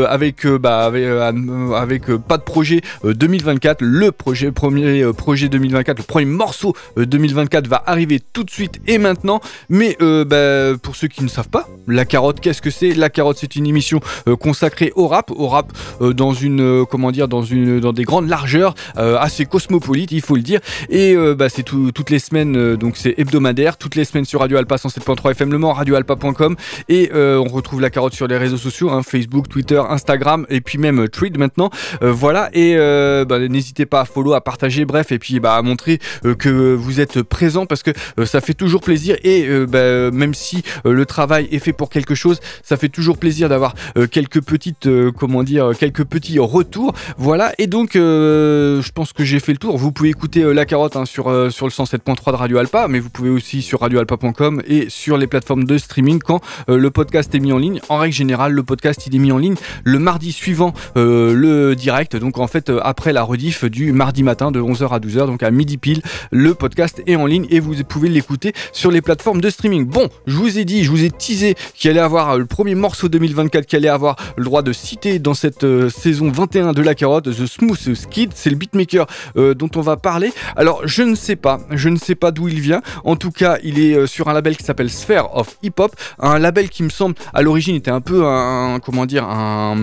avec, 0.08 0.46
bah, 0.46 0.90
pas 0.90 2.38
de 2.38 2.42
projet 2.42 2.80
2024. 3.04 3.82
Le 3.82 4.12
projet, 4.12 4.52
premier 4.52 5.04
projet 5.12 5.48
2024, 5.48 5.98
le 5.98 6.04
premier 6.04 6.26
morceau 6.26 6.74
2024 6.96 7.66
va 7.66 7.82
arriver 7.86 8.20
tout 8.32 8.44
de 8.44 8.50
suite 8.50 8.80
et 8.86 8.98
maintenant. 8.98 9.40
Mais 9.68 9.96
bah, 10.00 10.76
pour 10.82 10.96
ceux 10.96 11.08
qui 11.08 11.22
ne 11.22 11.28
savent 11.28 11.48
pas, 11.48 11.68
la 11.86 12.04
carotte, 12.04 12.40
qu'est-ce 12.40 12.62
que 12.62 12.70
c'est? 12.70 12.94
La 12.94 13.10
carotte, 13.10 13.38
c'est 13.40 13.56
une 13.56 13.66
émission 13.66 14.00
consacrée 14.40 14.92
au 14.96 15.08
rap, 15.08 15.30
au 15.42 15.48
rap 15.48 15.72
euh, 16.00 16.12
dans 16.12 16.32
une 16.32 16.60
euh, 16.60 16.84
comment 16.84 17.10
dire 17.10 17.28
dans 17.28 17.42
une 17.42 17.80
dans 17.80 17.92
des 17.92 18.04
grandes 18.04 18.28
largeurs 18.28 18.74
euh, 18.96 19.18
assez 19.18 19.44
cosmopolites 19.44 20.12
il 20.12 20.22
faut 20.22 20.36
le 20.36 20.42
dire. 20.42 20.60
Et 20.88 21.16
bah, 21.36 21.48
c'est 21.48 21.62
tout, 21.62 21.92
toutes 21.92 22.10
les 22.10 22.18
semaines 22.18 22.76
donc 22.76 22.96
c'est 22.96 23.14
hebdomadaire 23.18 23.76
toutes 23.76 23.94
les 23.94 24.04
semaines 24.04 24.24
sur 24.24 24.40
Radio 24.40 24.56
Alpa 24.56 24.76
107.3 24.76 25.32
FM 25.32 25.52
Le 25.52 25.58
Mans 25.58 25.72
radioalpa.com 25.72 26.56
et 26.88 27.10
on 27.14 27.44
retrouve 27.44 27.80
la 27.80 27.90
carotte 27.90 28.14
sur 28.14 28.26
les 28.26 28.36
réseaux 28.36 28.56
sociaux 28.56 28.90
hein, 28.90 29.02
Facebook 29.02 29.48
Twitter 29.48 29.80
Instagram 29.88 30.46
et 30.48 30.60
puis 30.60 30.78
même 30.78 31.08
Tweet 31.08 31.36
maintenant. 31.38 31.70
Voilà. 32.00 32.50
Et 32.52 32.76
bah, 32.76 33.38
n'hésitez 33.48 33.86
pas 33.86 34.02
à 34.02 34.04
follow 34.04 34.34
à 34.34 34.40
partager 34.40 34.84
bref 34.84 35.12
et 35.12 35.18
puis 35.18 35.40
bah, 35.40 35.56
à 35.56 35.62
montrer 35.62 35.98
que 36.38 36.74
vous 36.74 37.00
êtes 37.00 37.22
présent 37.22 37.66
parce 37.66 37.82
que 37.82 37.90
ça 38.24 38.40
fait 38.40 38.54
toujours 38.54 38.80
plaisir. 38.80 39.16
Et 39.24 39.48
bah, 39.66 40.10
même 40.10 40.34
si 40.34 40.62
le 40.84 41.06
travail 41.06 41.48
est 41.50 41.58
fait 41.58 41.72
pour 41.72 41.90
quelque 41.90 42.14
chose 42.14 42.40
ça 42.62 42.76
fait 42.76 42.88
toujours 42.88 43.18
plaisir 43.18 43.48
d'avoir 43.48 43.74
quelques 44.10 44.42
petites 44.42 44.88
comment 45.16 45.31
dire, 45.42 45.70
quelques 45.78 46.04
petits 46.04 46.38
retours. 46.38 46.92
Voilà, 47.16 47.52
et 47.58 47.66
donc 47.66 47.96
euh, 47.96 48.82
je 48.82 48.92
pense 48.92 49.12
que 49.12 49.24
j'ai 49.24 49.40
fait 49.40 49.52
le 49.52 49.58
tour. 49.58 49.78
Vous 49.78 49.92
pouvez 49.92 50.10
écouter 50.10 50.42
euh, 50.42 50.52
La 50.52 50.66
Carotte 50.66 50.96
hein, 50.96 51.06
sur, 51.06 51.28
euh, 51.28 51.48
sur 51.48 51.66
le 51.66 51.72
107.3 51.72 52.32
de 52.32 52.36
Radio 52.36 52.58
Alpa, 52.58 52.88
mais 52.88 52.98
vous 52.98 53.10
pouvez 53.10 53.30
aussi 53.30 53.62
sur 53.62 53.80
radioalpa.com 53.80 54.62
et 54.66 54.90
sur 54.90 55.16
les 55.16 55.26
plateformes 55.26 55.64
de 55.64 55.78
streaming 55.78 56.18
quand 56.18 56.40
euh, 56.68 56.76
le 56.76 56.90
podcast 56.90 57.34
est 57.34 57.40
mis 57.40 57.52
en 57.52 57.58
ligne. 57.58 57.80
En 57.88 57.98
règle 57.98 58.14
générale, 58.14 58.52
le 58.52 58.62
podcast 58.62 59.06
il 59.06 59.14
est 59.14 59.18
mis 59.18 59.32
en 59.32 59.38
ligne 59.38 59.54
le 59.84 59.98
mardi 59.98 60.32
suivant 60.32 60.72
euh, 60.96 61.34
le 61.34 61.74
direct, 61.74 62.16
donc 62.16 62.38
en 62.38 62.46
fait 62.46 62.70
euh, 62.70 62.80
après 62.82 63.12
la 63.12 63.22
rediff 63.22 63.64
du 63.64 63.92
mardi 63.92 64.22
matin 64.22 64.50
de 64.50 64.60
11h 64.60 64.88
à 64.90 64.98
12h, 64.98 65.26
donc 65.26 65.42
à 65.42 65.50
midi 65.50 65.78
pile, 65.78 66.02
le 66.30 66.54
podcast 66.54 67.02
est 67.06 67.16
en 67.16 67.26
ligne 67.26 67.46
et 67.50 67.60
vous 67.60 67.74
pouvez 67.84 68.08
l'écouter 68.08 68.52
sur 68.72 68.90
les 68.90 69.00
plateformes 69.00 69.40
de 69.40 69.50
streaming. 69.50 69.86
Bon, 69.86 70.08
je 70.26 70.36
vous 70.36 70.58
ai 70.58 70.64
dit, 70.64 70.84
je 70.84 70.90
vous 70.90 71.04
ai 71.04 71.10
teasé 71.10 71.54
qu'il 71.74 71.90
allait 71.90 72.00
avoir 72.00 72.38
le 72.38 72.46
premier 72.46 72.74
morceau 72.74 73.08
2024 73.08 73.66
qui 73.66 73.76
allait 73.76 73.88
avoir 73.88 74.16
le 74.36 74.44
droit 74.44 74.62
de 74.62 74.72
citer 74.72 75.18
dans 75.22 75.34
cette 75.34 75.64
euh, 75.64 75.88
saison 75.88 76.30
21 76.30 76.72
de 76.72 76.82
La 76.82 76.94
Carotte, 76.94 77.24
The 77.24 77.46
Smooth 77.46 77.94
Skid, 77.94 78.32
c'est 78.34 78.50
le 78.50 78.56
beatmaker 78.56 79.06
euh, 79.36 79.54
dont 79.54 79.70
on 79.76 79.80
va 79.80 79.96
parler. 79.96 80.32
Alors 80.56 80.82
je 80.84 81.02
ne 81.02 81.14
sais 81.14 81.36
pas, 81.36 81.60
je 81.70 81.88
ne 81.88 81.96
sais 81.96 82.14
pas 82.14 82.30
d'où 82.30 82.48
il 82.48 82.60
vient. 82.60 82.82
En 83.04 83.16
tout 83.16 83.30
cas, 83.30 83.56
il 83.62 83.78
est 83.80 83.94
euh, 83.94 84.06
sur 84.06 84.28
un 84.28 84.32
label 84.34 84.56
qui 84.56 84.64
s'appelle 84.64 84.90
Sphere 84.90 85.34
of 85.36 85.56
Hip 85.62 85.74
Hop, 85.78 85.94
un 86.18 86.38
label 86.38 86.68
qui 86.68 86.82
me 86.82 86.90
semble 86.90 87.14
à 87.32 87.40
l'origine 87.42 87.76
était 87.76 87.90
un 87.90 88.00
peu 88.00 88.26
un, 88.26 88.78
comment 88.84 89.06
dire 89.06 89.24
un, 89.24 89.76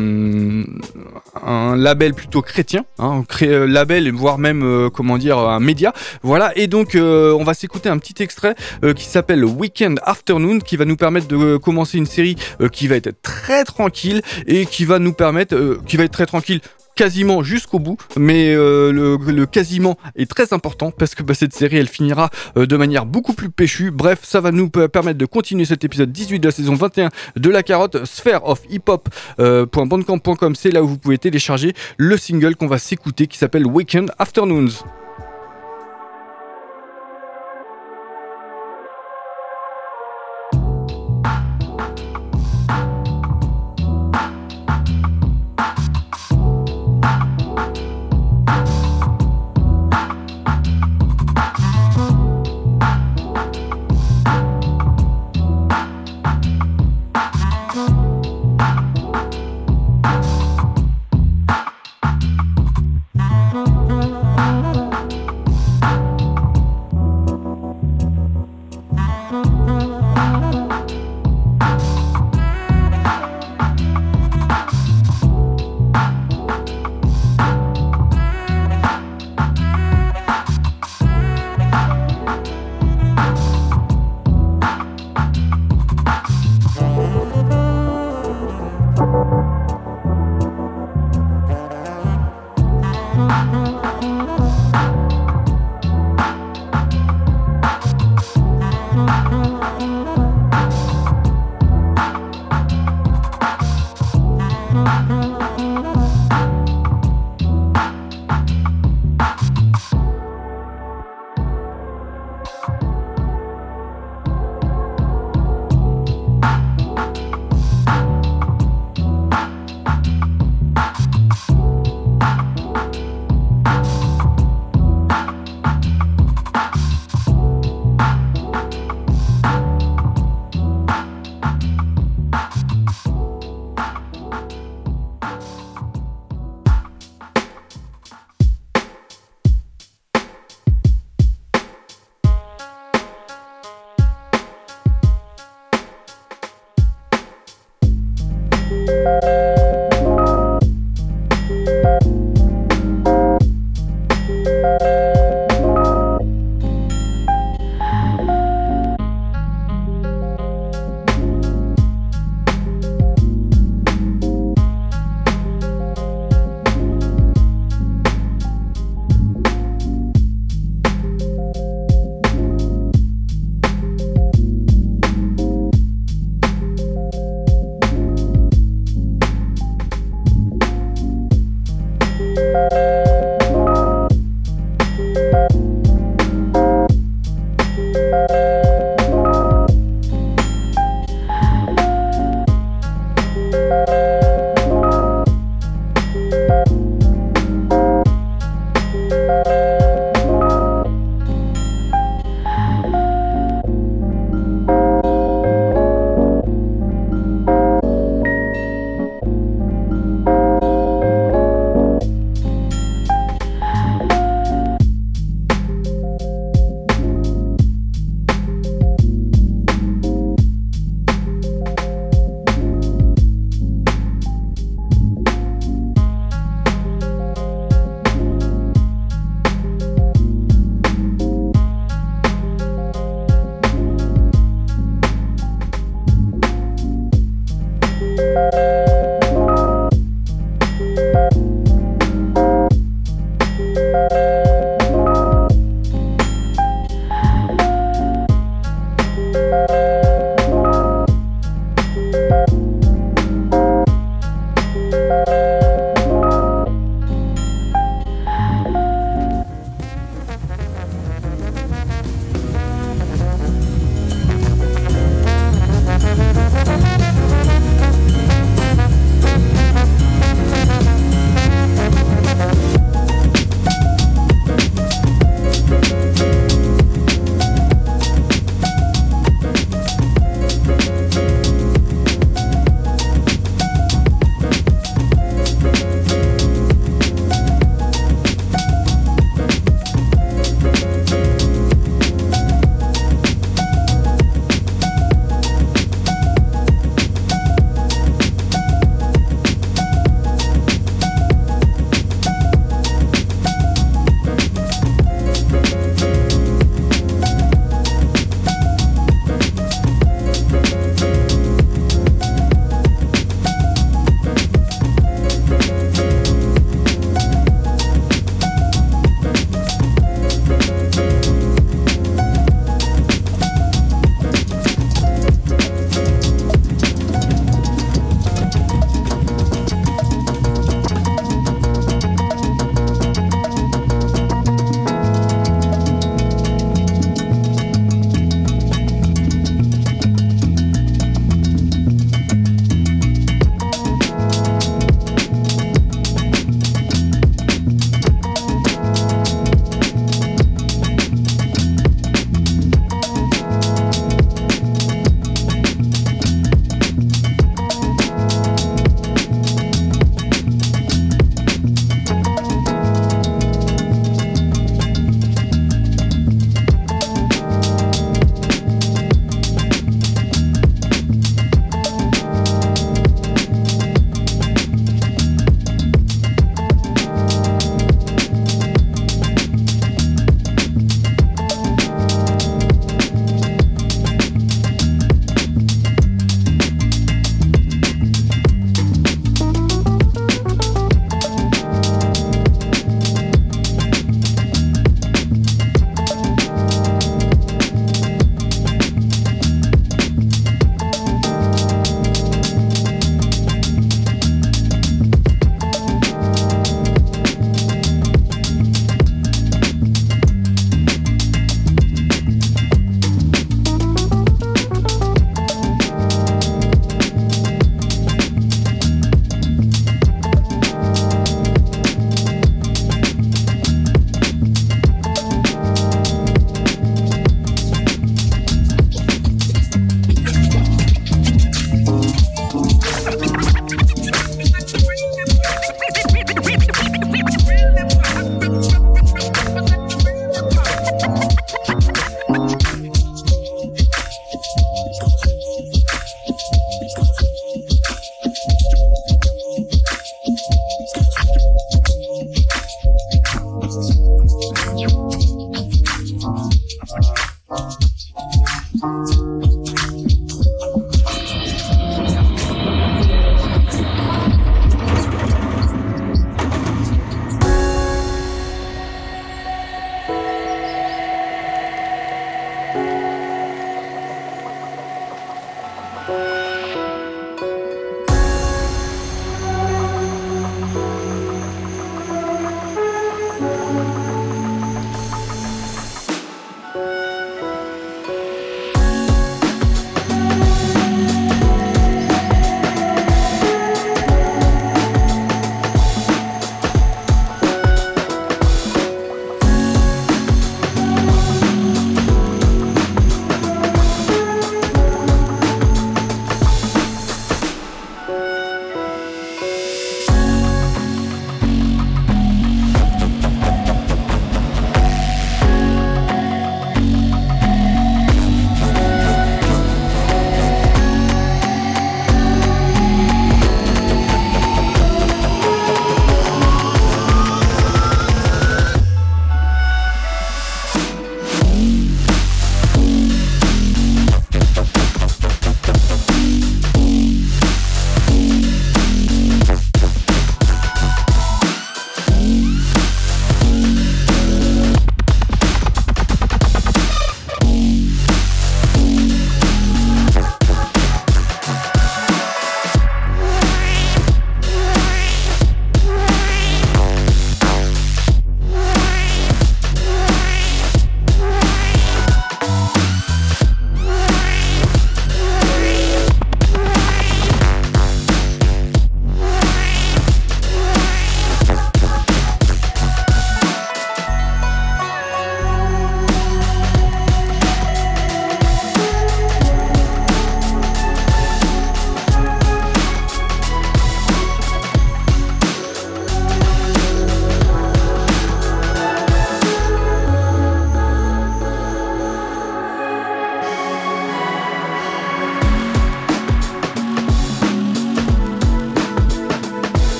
un 1.45 1.75
label 1.75 2.13
plutôt 2.13 2.41
chrétien, 2.41 2.85
hein, 2.99 3.23
cré- 3.27 3.47
euh, 3.47 3.65
label 3.65 4.11
voire 4.11 4.37
même 4.37 4.89
comment 4.93 5.17
dire 5.17 5.37
un 5.37 5.59
média. 5.59 5.93
Voilà 6.21 6.51
et 6.57 6.67
donc 6.67 6.95
on 6.95 7.43
va 7.43 7.53
s'écouter 7.53 7.89
un 7.89 7.97
petit 7.97 8.21
extrait 8.21 8.55
qui 8.95 9.05
s'appelle 9.05 9.45
Weekend 9.45 9.99
Afternoon 10.03 10.59
qui 10.59 10.75
va 10.77 10.85
nous 10.85 10.95
permettre 10.97 11.27
de 11.27 11.57
commencer 11.57 11.97
une 11.97 12.05
série 12.05 12.35
qui 12.71 12.87
va 12.87 12.95
être 12.95 13.21
très 13.21 13.63
tranquille 13.63 14.21
et 14.47 14.65
qui 14.65 14.85
va 14.85 14.99
nous 14.99 15.13
permettre, 15.13 15.28
euh, 15.53 15.77
qui 15.85 15.97
va 15.97 16.03
être 16.03 16.11
très 16.11 16.25
tranquille 16.25 16.61
quasiment 16.99 17.43
jusqu'au 17.43 17.79
bout, 17.79 17.95
mais 18.17 18.53
euh, 18.53 18.91
le, 18.91 19.45
quasiment 19.45 19.97
est 20.17 20.29
très 20.29 20.51
important 20.51 20.91
parce 20.91 21.15
que 21.15 21.23
bah, 21.23 21.33
cette 21.33 21.53
série 21.53 21.77
elle 21.77 21.87
finira 21.87 22.29
euh, 22.57 22.65
de 22.65 22.75
manière 22.75 23.05
beaucoup 23.05 23.31
plus 23.31 23.49
péchue. 23.49 23.89
Bref, 23.89 24.19
ça 24.23 24.41
va 24.41 24.51
nous 24.51 24.69
permettre 24.69 25.17
de 25.17 25.25
continuer 25.25 25.63
cet 25.63 25.85
épisode 25.85 26.11
18 26.11 26.39
de 26.39 26.47
la 26.47 26.51
saison 26.51 26.75
21 26.75 27.09
de 27.37 27.49
la 27.49 27.63
carotte 27.63 28.03
Sphere 28.03 28.45
of 28.45 28.59
Hip 28.69 28.89
Hop. 28.89 29.07
euh, 29.39 29.65
.bandcamp.com, 29.65 30.55
c'est 30.55 30.71
là 30.71 30.83
où 30.83 30.89
vous 30.89 30.97
pouvez 30.97 31.17
télécharger 31.17 31.73
le 31.95 32.17
single 32.17 32.57
qu'on 32.57 32.67
va 32.67 32.79
s'écouter 32.79 33.27
qui 33.27 33.37
s'appelle 33.37 33.65
Weekend 33.65 34.11
Afternoons. 34.19 34.83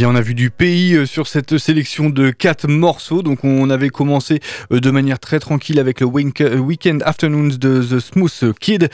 Bien, 0.00 0.08
on 0.08 0.14
a 0.14 0.22
vu 0.22 0.32
du 0.32 0.48
pays 0.48 0.94
euh, 0.94 1.04
sur 1.04 1.26
cette 1.26 1.58
sélection 1.58 2.08
de 2.08 2.30
quatre 2.30 2.66
morceaux. 2.66 3.20
Donc, 3.20 3.44
on 3.44 3.68
avait 3.68 3.90
commencé 3.90 4.40
euh, 4.72 4.80
de 4.80 4.90
manière 4.90 5.18
très 5.18 5.38
tranquille 5.40 5.78
avec 5.78 6.00
le 6.00 6.06
euh, 6.06 6.56
Weekend 6.56 7.02
Afternoons 7.04 7.56
de 7.58 7.82
The 7.82 8.00
Smooth 8.00 8.54
Kid. 8.58 8.88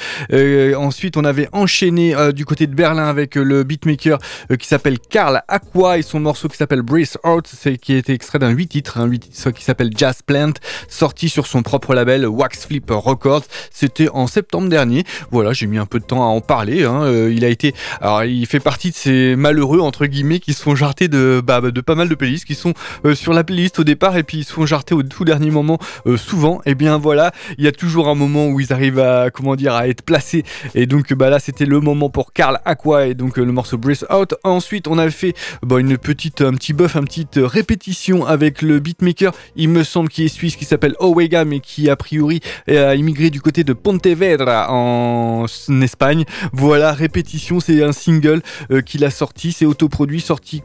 ensuite, 0.76 1.16
on 1.16 1.24
avait 1.24 1.48
enchaîné 1.52 2.16
du 2.32 2.44
côté 2.44 2.66
de 2.66 2.74
Berlin 2.74 3.06
avec 3.06 3.36
le 3.36 3.62
beatmaker 3.62 4.18
qui 4.58 4.66
s'appelle 4.66 4.98
Karl 4.98 5.42
Aqua 5.46 5.98
et 5.98 6.02
son 6.02 6.18
morceau 6.18 6.48
qui 6.48 6.56
s'appelle 6.56 6.82
Brace 6.82 7.18
Out, 7.24 7.48
qui 7.80 7.92
a 7.92 7.98
été 7.98 8.12
extrait 8.12 8.40
d'un 8.40 8.50
8 8.50 8.66
titres, 8.66 9.06
8 9.06 9.18
titres 9.20 9.50
qui 9.52 9.62
s'appelle 9.62 9.90
Jazz 9.96 10.22
Plant, 10.26 10.54
sorti 10.88 11.28
sur 11.28 11.46
son 11.46 11.62
propre 11.62 11.94
label 11.94 12.26
Wax 12.26 12.66
Flip 12.66 12.90
Records. 12.90 13.44
C'était 13.70 14.08
en 14.08 14.26
septembre 14.26 14.68
dernier. 14.68 15.04
Voilà, 15.30 15.52
j'ai 15.52 15.68
mis 15.68 15.78
un 15.78 15.86
peu 15.86 16.00
de 16.00 16.04
temps 16.04 16.22
à 16.22 16.26
en 16.26 16.40
parler. 16.40 16.84
Hein. 16.84 17.28
il 17.30 17.44
a 17.44 17.48
été, 17.48 17.74
alors, 18.00 18.24
il 18.24 18.46
fait 18.46 18.60
partie 18.60 18.90
de 18.90 18.96
ces 18.96 19.36
malheureux 19.36 19.80
entre 19.80 20.06
guillemets 20.06 20.40
qui 20.40 20.52
se 20.52 20.62
font 20.62 20.74
de, 21.04 21.42
bah, 21.44 21.60
de 21.60 21.80
pas 21.80 21.94
mal 21.94 22.08
de 22.08 22.14
playlists 22.14 22.44
qui 22.44 22.54
sont 22.54 22.74
euh, 23.04 23.14
sur 23.14 23.32
la 23.32 23.44
playlist 23.44 23.78
au 23.78 23.84
départ 23.84 24.16
et 24.16 24.22
puis 24.22 24.38
ils 24.38 24.44
se 24.44 24.52
font 24.52 24.66
jarter 24.66 24.94
au 24.94 25.02
tout 25.02 25.24
dernier 25.24 25.50
moment 25.50 25.78
euh, 26.06 26.16
souvent. 26.16 26.60
Et 26.66 26.74
bien 26.74 26.98
voilà, 26.98 27.32
il 27.58 27.64
y 27.64 27.68
a 27.68 27.72
toujours 27.72 28.08
un 28.08 28.14
moment 28.14 28.48
où 28.48 28.60
ils 28.60 28.72
arrivent 28.72 28.98
à 28.98 29.30
comment 29.30 29.56
dire 29.56 29.74
à 29.74 29.88
être 29.88 30.02
placés. 30.02 30.44
Et 30.74 30.86
donc 30.86 31.12
bah 31.12 31.30
là 31.30 31.38
c'était 31.38 31.66
le 31.66 31.80
moment 31.80 32.10
pour 32.10 32.32
Carl 32.32 32.60
Aqua 32.64 33.06
et 33.06 33.14
donc 33.14 33.38
euh, 33.38 33.44
le 33.44 33.52
morceau 33.52 33.78
Breath 33.78 34.04
Out. 34.10 34.34
Ensuite 34.42 34.88
on 34.88 34.98
a 34.98 35.10
fait 35.10 35.34
bah, 35.62 35.78
une 35.78 35.98
petite 35.98 36.40
un 36.40 36.52
petit 36.52 36.72
buff, 36.72 36.96
une 36.96 37.04
petite 37.04 37.38
répétition 37.42 38.26
avec 38.26 38.62
le 38.62 38.80
beatmaker. 38.80 39.32
Il 39.54 39.68
me 39.68 39.84
semble 39.84 40.08
qu'il 40.08 40.24
est 40.24 40.28
suisse 40.28 40.56
qui 40.56 40.64
s'appelle 40.64 40.94
Owega 40.98 41.44
mais 41.44 41.60
qui 41.60 41.90
a 41.90 41.96
priori 41.96 42.40
a 42.68 42.94
immigré 42.94 43.30
du 43.30 43.40
côté 43.40 43.64
de 43.64 43.72
Pontevedra 43.72 44.72
en 44.72 45.46
Espagne. 45.82 46.24
Voilà 46.52 46.92
répétition, 46.92 47.60
c'est 47.60 47.82
un 47.82 47.92
single 47.92 48.42
qu'il 48.84 49.04
a 49.04 49.10
sorti, 49.10 49.52
c'est 49.52 49.66
autoproduit, 49.66 50.20
sorti 50.20 50.62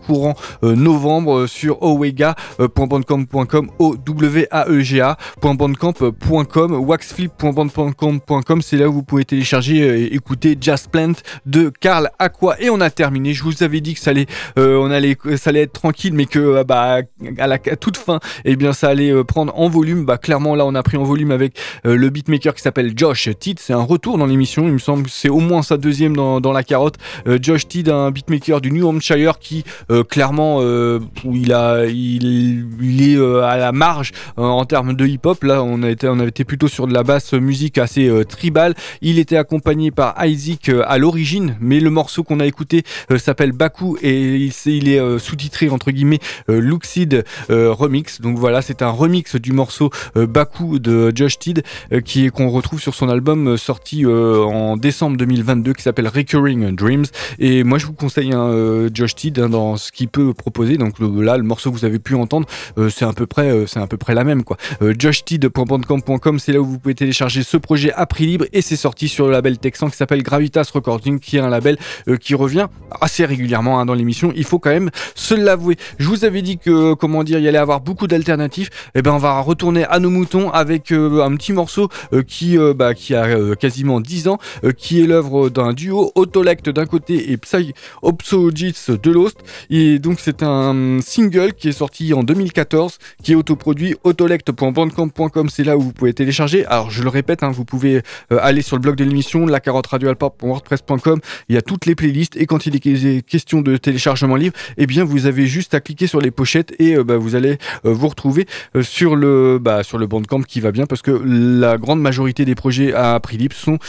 euh, 0.63 0.75
novembre 0.75 1.39
euh, 1.39 1.47
sur 1.47 1.81
owega.bandcamp.com 1.81 3.69
o 3.79 3.95
w 3.95 4.47
a 4.51 4.69
e 4.69 4.81
g 4.81 5.01
a.bandcamp.com 5.01 6.73
waxflip.bandcamp.com 6.73 8.61
c'est 8.61 8.77
là 8.77 8.89
où 8.89 8.93
vous 8.93 9.03
pouvez 9.03 9.25
télécharger 9.25 9.77
et 9.77 10.13
écouter 10.15 10.57
Jazz 10.59 10.87
Plant 10.91 11.13
de 11.45 11.71
Karl 11.79 12.09
Aqua 12.19 12.59
et 12.59 12.69
on 12.69 12.81
a 12.81 12.89
terminé. 12.89 13.33
Je 13.33 13.43
vous 13.43 13.63
avais 13.63 13.81
dit 13.81 13.93
que 13.93 13.99
ça 13.99 14.11
allait 14.11 14.27
euh, 14.57 14.77
on 14.77 14.91
allait 14.91 15.17
ça 15.37 15.49
allait 15.49 15.61
être 15.61 15.73
tranquille 15.73 16.13
mais 16.13 16.25
que 16.25 16.63
bah 16.63 16.99
à 17.37 17.47
la 17.47 17.57
toute 17.57 17.97
fin 17.97 18.17
et 18.45 18.51
eh 18.51 18.55
bien 18.55 18.73
ça 18.73 18.89
allait 18.89 19.23
prendre 19.23 19.57
en 19.57 19.69
volume. 19.69 20.05
Bah 20.05 20.17
clairement 20.17 20.55
là 20.55 20.65
on 20.65 20.75
a 20.75 20.83
pris 20.83 20.97
en 20.97 21.03
volume 21.03 21.31
avec 21.31 21.57
le 21.83 22.09
beatmaker 22.09 22.53
qui 22.53 22.61
s'appelle 22.61 22.93
Josh 22.95 23.29
Tidd. 23.39 23.59
C'est 23.59 23.73
un 23.73 23.83
retour 23.83 24.17
dans 24.17 24.25
l'émission. 24.25 24.67
Il 24.67 24.73
me 24.73 24.79
semble 24.79 25.09
c'est 25.09 25.29
au 25.29 25.39
moins 25.39 25.61
sa 25.61 25.77
deuxième 25.77 26.15
dans, 26.15 26.51
la 26.51 26.63
carotte. 26.63 26.95
Josh 27.41 27.67
Tidd 27.67 27.89
un 27.89 28.11
beatmaker 28.11 28.61
du 28.61 28.71
New 28.71 28.87
Hampshire 28.87 29.39
qui 29.39 29.63
euh, 29.89 30.03
clairement 30.11 30.57
euh, 30.59 30.99
où 31.23 31.35
il 31.37 31.53
a 31.53 31.85
il, 31.85 33.01
est 33.01 33.15
euh, 33.15 33.43
à 33.43 33.57
la 33.57 33.71
marge 33.71 34.11
en 34.37 34.65
termes 34.65 34.93
de 34.93 35.07
hip-hop. 35.07 35.43
Là, 35.43 35.63
on 35.63 35.81
a 35.81 35.89
été 35.89 36.07
on 36.07 36.19
avait 36.19 36.29
été 36.29 36.43
plutôt 36.43 36.67
sur 36.67 36.85
de 36.85 36.93
la 36.93 37.01
basse 37.01 37.33
musique 37.33 37.77
assez 37.77 38.11
tribale. 38.27 38.75
Il 39.01 39.17
était 39.17 39.37
accompagné 39.37 39.89
par 39.89 40.13
Isaac 40.23 40.69
à 40.85 40.97
l'origine, 40.97 41.55
mais 41.61 41.79
le 41.79 41.89
morceau 41.89 42.23
qu'on 42.23 42.41
a 42.41 42.45
écouté 42.45 42.83
s'appelle 43.17 43.53
Baku 43.53 43.97
et 44.01 44.35
il, 44.35 44.53
il 44.65 44.89
est 44.89 45.19
sous-titré 45.19 45.69
entre 45.69 45.91
guillemets 45.91 46.19
Luxid 46.49 47.23
Remix. 47.49 48.19
Donc 48.19 48.37
voilà, 48.37 48.61
c'est 48.61 48.81
un 48.81 48.89
remix 48.89 49.37
du 49.37 49.53
morceau 49.53 49.89
Baku 50.15 50.79
de 50.79 51.13
Josh 51.15 51.39
Tidd 51.39 51.63
qui 52.03 52.25
est 52.25 52.29
qu'on 52.29 52.49
retrouve 52.49 52.81
sur 52.81 52.95
son 52.95 53.07
album 53.07 53.57
sorti 53.57 54.05
en 54.05 54.75
décembre 54.75 55.15
2022 55.15 55.73
qui 55.73 55.83
s'appelle 55.83 56.09
Recurring 56.09 56.75
Dreams. 56.75 57.05
Et 57.39 57.63
moi, 57.63 57.77
je 57.77 57.85
vous 57.85 57.93
conseille 57.93 58.33
un 58.33 58.87
Josh 58.93 59.15
Tidd 59.15 59.39
hein, 59.39 59.47
dans 59.47 59.77
ce 59.91 59.97
qu'il 59.97 60.07
peut 60.07 60.33
proposer. 60.33 60.77
Donc 60.77 60.95
là, 60.99 61.37
le 61.37 61.43
morceau 61.43 61.71
que 61.71 61.77
vous 61.77 61.85
avez 61.85 61.99
pu 61.99 62.15
entendre, 62.15 62.47
euh, 62.77 62.89
c'est 62.89 63.05
à 63.05 63.13
peu 63.13 63.25
près, 63.25 63.49
euh, 63.49 63.65
c'est 63.67 63.79
à 63.79 63.87
peu 63.87 63.97
près 63.97 64.13
la 64.13 64.23
même 64.23 64.43
quoi. 64.43 64.57
Euh, 64.81 64.93
JoshTid.bandcamp.com, 64.97 66.39
c'est 66.39 66.53
là 66.53 66.61
où 66.61 66.65
vous 66.65 66.79
pouvez 66.79 66.95
télécharger 66.95 67.43
ce 67.43 67.57
projet 67.57 67.91
à 67.93 68.05
prix 68.05 68.25
libre 68.25 68.45
et 68.53 68.61
c'est 68.61 68.75
sorti 68.75 69.07
sur 69.07 69.25
le 69.25 69.31
label 69.31 69.57
texan 69.57 69.89
qui 69.89 69.97
s'appelle 69.97 70.23
Gravitas 70.23 70.69
Recording, 70.73 71.19
qui 71.19 71.37
est 71.37 71.39
un 71.39 71.49
label 71.49 71.77
qui 72.19 72.35
revient 72.35 72.67
assez 73.01 73.25
régulièrement 73.25 73.79
hein, 73.79 73.85
dans 73.85 73.93
l'émission. 73.93 74.31
Il 74.35 74.43
faut 74.43 74.59
quand 74.59 74.69
même 74.69 74.89
se 75.15 75.33
l'avouer. 75.33 75.77
Je 75.97 76.07
vous 76.07 76.25
avais 76.25 76.41
dit 76.41 76.57
que, 76.57 76.93
comment 76.93 77.23
dire, 77.23 77.39
il 77.39 77.43
y 77.43 77.47
allait 77.47 77.57
avoir 77.57 77.81
beaucoup 77.81 78.07
d'alternatives. 78.07 78.69
Et 78.95 78.99
eh 78.99 79.01
ben, 79.01 79.11
on 79.11 79.17
va 79.17 79.39
retourner 79.41 79.85
à 79.85 79.99
nos 79.99 80.09
moutons 80.09 80.49
avec 80.51 80.91
un 80.91 81.35
petit 81.35 81.53
morceau 81.53 81.89
qui, 82.27 82.57
bah, 82.75 82.93
qui 82.93 83.15
a 83.15 83.55
quasiment 83.55 83.99
10 83.99 84.27
ans, 84.27 84.37
qui 84.77 85.01
est 85.01 85.07
l'œuvre 85.07 85.49
d'un 85.49 85.73
duo 85.73 86.11
Autolect 86.15 86.69
d'un 86.69 86.85
côté 86.85 87.31
et 87.31 87.37
Psy 87.37 87.73
Opsogits 88.01 88.97
de 89.01 89.11
l'autre. 89.11 89.37
Et 89.83 89.97
donc 89.97 90.19
c'est 90.19 90.43
un 90.43 90.99
single 91.01 91.53
qui 91.53 91.69
est 91.69 91.71
sorti 91.71 92.13
en 92.13 92.21
2014, 92.21 92.99
qui 93.23 93.31
est 93.31 93.35
autoproduit 93.35 93.95
autolect.bandcamp.com, 94.03 95.49
c'est 95.49 95.63
là 95.63 95.75
où 95.75 95.81
vous 95.81 95.91
pouvez 95.91 96.13
télécharger. 96.13 96.67
Alors 96.67 96.91
je 96.91 97.01
le 97.01 97.09
répète, 97.09 97.41
hein, 97.41 97.49
vous 97.49 97.65
pouvez 97.65 98.03
euh, 98.31 98.37
aller 98.43 98.61
sur 98.61 98.75
le 98.75 98.81
blog 98.83 98.95
de 98.95 99.03
l'émission, 99.03 99.47
la 99.47 99.59
carotte 99.59 99.87
radio.wordpress.com, 99.87 101.19
il 101.49 101.55
y 101.55 101.57
a 101.57 101.63
toutes 101.63 101.87
les 101.87 101.95
playlists 101.95 102.37
et 102.37 102.45
quand 102.45 102.67
il 102.67 102.75
est 102.75 103.21
question 103.23 103.61
de 103.61 103.75
téléchargement 103.75 104.35
libre, 104.35 104.55
eh 104.77 104.85
bien 104.85 105.03
vous 105.03 105.25
avez 105.25 105.47
juste 105.47 105.73
à 105.73 105.79
cliquer 105.79 106.05
sur 106.05 106.21
les 106.21 106.29
pochettes 106.29 106.75
et 106.77 106.95
euh, 106.95 107.03
bah, 107.03 107.17
vous 107.17 107.33
allez 107.33 107.57
euh, 107.85 107.91
vous 107.91 108.07
retrouver 108.07 108.45
sur 108.83 109.15
le 109.15 109.57
bah, 109.59 109.81
sur 109.81 109.97
le 109.97 110.05
Bandcamp 110.05 110.43
qui 110.43 110.59
va 110.59 110.71
bien 110.71 110.85
parce 110.85 111.01
que 111.01 111.09
la 111.09 111.79
grande 111.79 112.01
majorité 112.01 112.45
des 112.45 112.53
projets 112.53 112.93
à 112.93 113.19
prix 113.19 113.37
libre 113.37 113.55
sont 113.55 113.79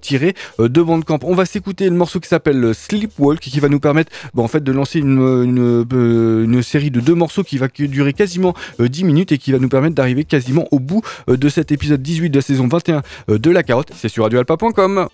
tirés 0.00 0.34
de 0.58 0.82
Bandcamp. 0.82 1.18
On 1.24 1.34
va 1.34 1.44
s'écouter 1.44 1.90
le 1.90 1.94
morceau 1.94 2.20
qui 2.20 2.28
s'appelle 2.28 2.74
Sleepwalk 2.74 3.40
qui 3.40 3.60
va 3.60 3.68
nous 3.68 3.80
permettre 3.80 4.10
bon, 4.32 4.44
en 4.44 4.48
fait 4.48 4.64
de 4.64 4.72
lancer 4.72 4.93
une, 4.98 5.84
euh, 5.92 6.44
une, 6.44 6.62
série 6.62 6.90
de 6.90 7.00
deux 7.00 7.14
morceaux 7.14 7.42
qui 7.42 7.58
va 7.58 7.68
durer 7.68 8.12
quasiment 8.12 8.54
10 8.78 9.02
euh, 9.02 9.06
minutes 9.06 9.32
et 9.32 9.38
qui 9.38 9.52
va 9.52 9.58
nous 9.58 9.68
permettre 9.68 9.94
d'arriver 9.94 10.24
quasiment 10.24 10.66
au 10.70 10.78
bout 10.78 11.02
euh, 11.28 11.36
de 11.36 11.48
cet 11.48 11.72
épisode 11.72 12.02
18 12.02 12.30
de 12.30 12.36
la 12.36 12.42
saison 12.42 12.68
21 12.68 13.02
de 13.28 13.50
La 13.50 13.62
Carotte. 13.62 13.90
C'est 13.94 14.08
sur 14.08 14.24
radioalpa.com. 14.24 15.08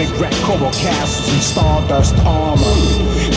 cosmic 0.00 0.20
wreck, 0.20 0.32
coral 0.44 0.70
castles, 0.72 1.32
and 1.32 1.42
stardust 1.42 2.16
armor. 2.24 2.62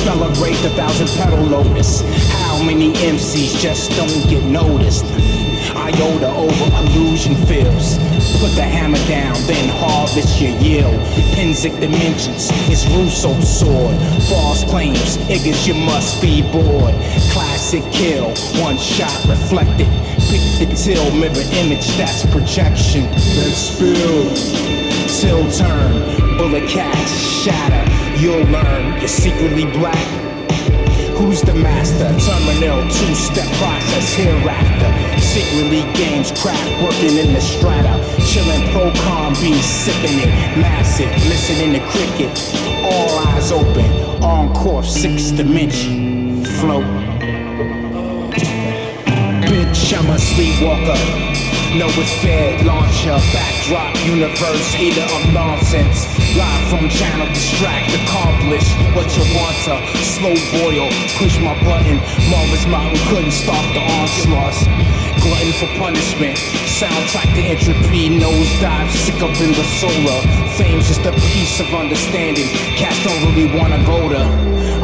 Celebrate 0.04 0.56
the 0.62 0.70
thousand 0.76 1.08
petal 1.18 1.44
lotus. 1.46 2.02
How 2.32 2.64
many 2.64 2.94
MCs 2.94 3.60
just 3.60 3.92
don't 3.92 4.30
get 4.30 4.44
noticed? 4.44 5.06
iota 5.76 6.28
over 6.28 6.66
illusion 6.84 7.36
fills. 7.48 7.98
Put 8.40 8.56
the 8.56 8.64
hammer 8.64 8.98
down, 9.08 9.36
then 9.48 9.70
harvest 9.70 10.42
your 10.42 10.56
yield. 10.60 11.00
Penzic 11.36 11.80
dimensions 11.80 12.52
is 12.70 12.86
Russo's 12.88 13.60
sword. 13.60 13.96
False 14.30 14.64
claims, 14.66 15.18
ignorance 15.30 15.68
you 15.68 15.74
must 15.74 16.22
be 16.22 16.42
bored. 16.52 16.94
Classic 17.32 17.84
kill, 17.92 18.30
one 18.62 18.78
shot 18.78 19.18
reflected. 19.26 19.88
Pick 20.30 20.44
the 20.60 20.76
till, 20.76 21.12
mirror 21.16 21.48
image, 21.64 21.88
that's 21.98 22.26
projection. 22.32 23.04
Let's 23.38 23.80
build 23.80 24.93
till 25.24 25.50
turn, 25.52 26.38
bullet 26.38 26.68
catch, 26.68 27.08
shatter. 27.08 27.84
You'll 28.20 28.44
learn, 28.52 29.00
you're 29.00 29.08
secretly 29.08 29.66
black. 29.72 30.06
Who's 31.18 31.42
the 31.42 31.54
master? 31.54 32.12
Terminal, 32.20 32.82
two-step 32.92 33.48
process 33.56 34.14
hereafter. 34.16 34.92
Secretly 35.22 35.84
games 35.94 36.30
crack, 36.42 36.66
working 36.84 37.16
in 37.18 37.34
the 37.34 37.40
strata. 37.40 37.96
Chillin' 38.28 38.70
pro 38.74 38.92
com 39.06 39.34
beats, 39.36 39.66
sipping 39.66 40.20
it. 40.20 40.32
Massive, 40.60 41.12
listening 41.32 41.72
to 41.72 41.82
cricket. 41.88 42.36
All 42.84 43.20
eyes 43.28 43.52
open, 43.54 43.90
on 44.22 44.54
course, 44.54 44.94
sixth 44.94 45.38
dimension. 45.38 46.44
Float. 46.60 46.84
bitch, 49.48 49.98
I'm 49.98 50.10
a 50.10 50.20
sleepwalker. 50.20 51.33
No, 51.74 51.90
it's 51.98 52.14
fair, 52.22 52.54
launcher, 52.64 53.18
backdrop, 53.34 53.98
universe, 54.06 54.74
hater 54.78 55.02
of 55.10 55.34
nonsense. 55.34 56.06
Live 56.38 56.70
from 56.70 56.88
channel, 56.88 57.26
distract, 57.34 57.90
accomplish 57.98 58.62
what 58.94 59.10
you 59.18 59.26
want 59.34 59.58
to. 59.66 59.82
Slow 60.06 60.38
boil, 60.62 60.86
push 61.18 61.34
my 61.42 61.58
button. 61.66 61.98
Marvis 62.30 62.68
Mountain 62.70 63.02
couldn't 63.10 63.34
stop 63.34 63.66
the 63.74 63.82
onslaught. 63.82 64.54
Glutton 65.26 65.54
for 65.58 65.70
punishment, 65.82 66.38
soundtrack 66.78 67.34
to 67.34 67.42
entropy, 67.42 68.22
nosedive, 68.22 68.92
sick 68.94 69.18
up 69.26 69.34
in 69.42 69.58
the 69.58 69.66
solar. 69.82 70.22
Fame's 70.54 70.88
just 70.88 71.02
a 71.10 71.12
piece 71.34 71.60
of 71.60 71.74
understanding. 71.74 72.46
Cats 72.78 73.04
don't 73.04 73.34
really 73.34 73.50
wanna 73.58 73.82
go 73.90 74.10
to. 74.10 74.22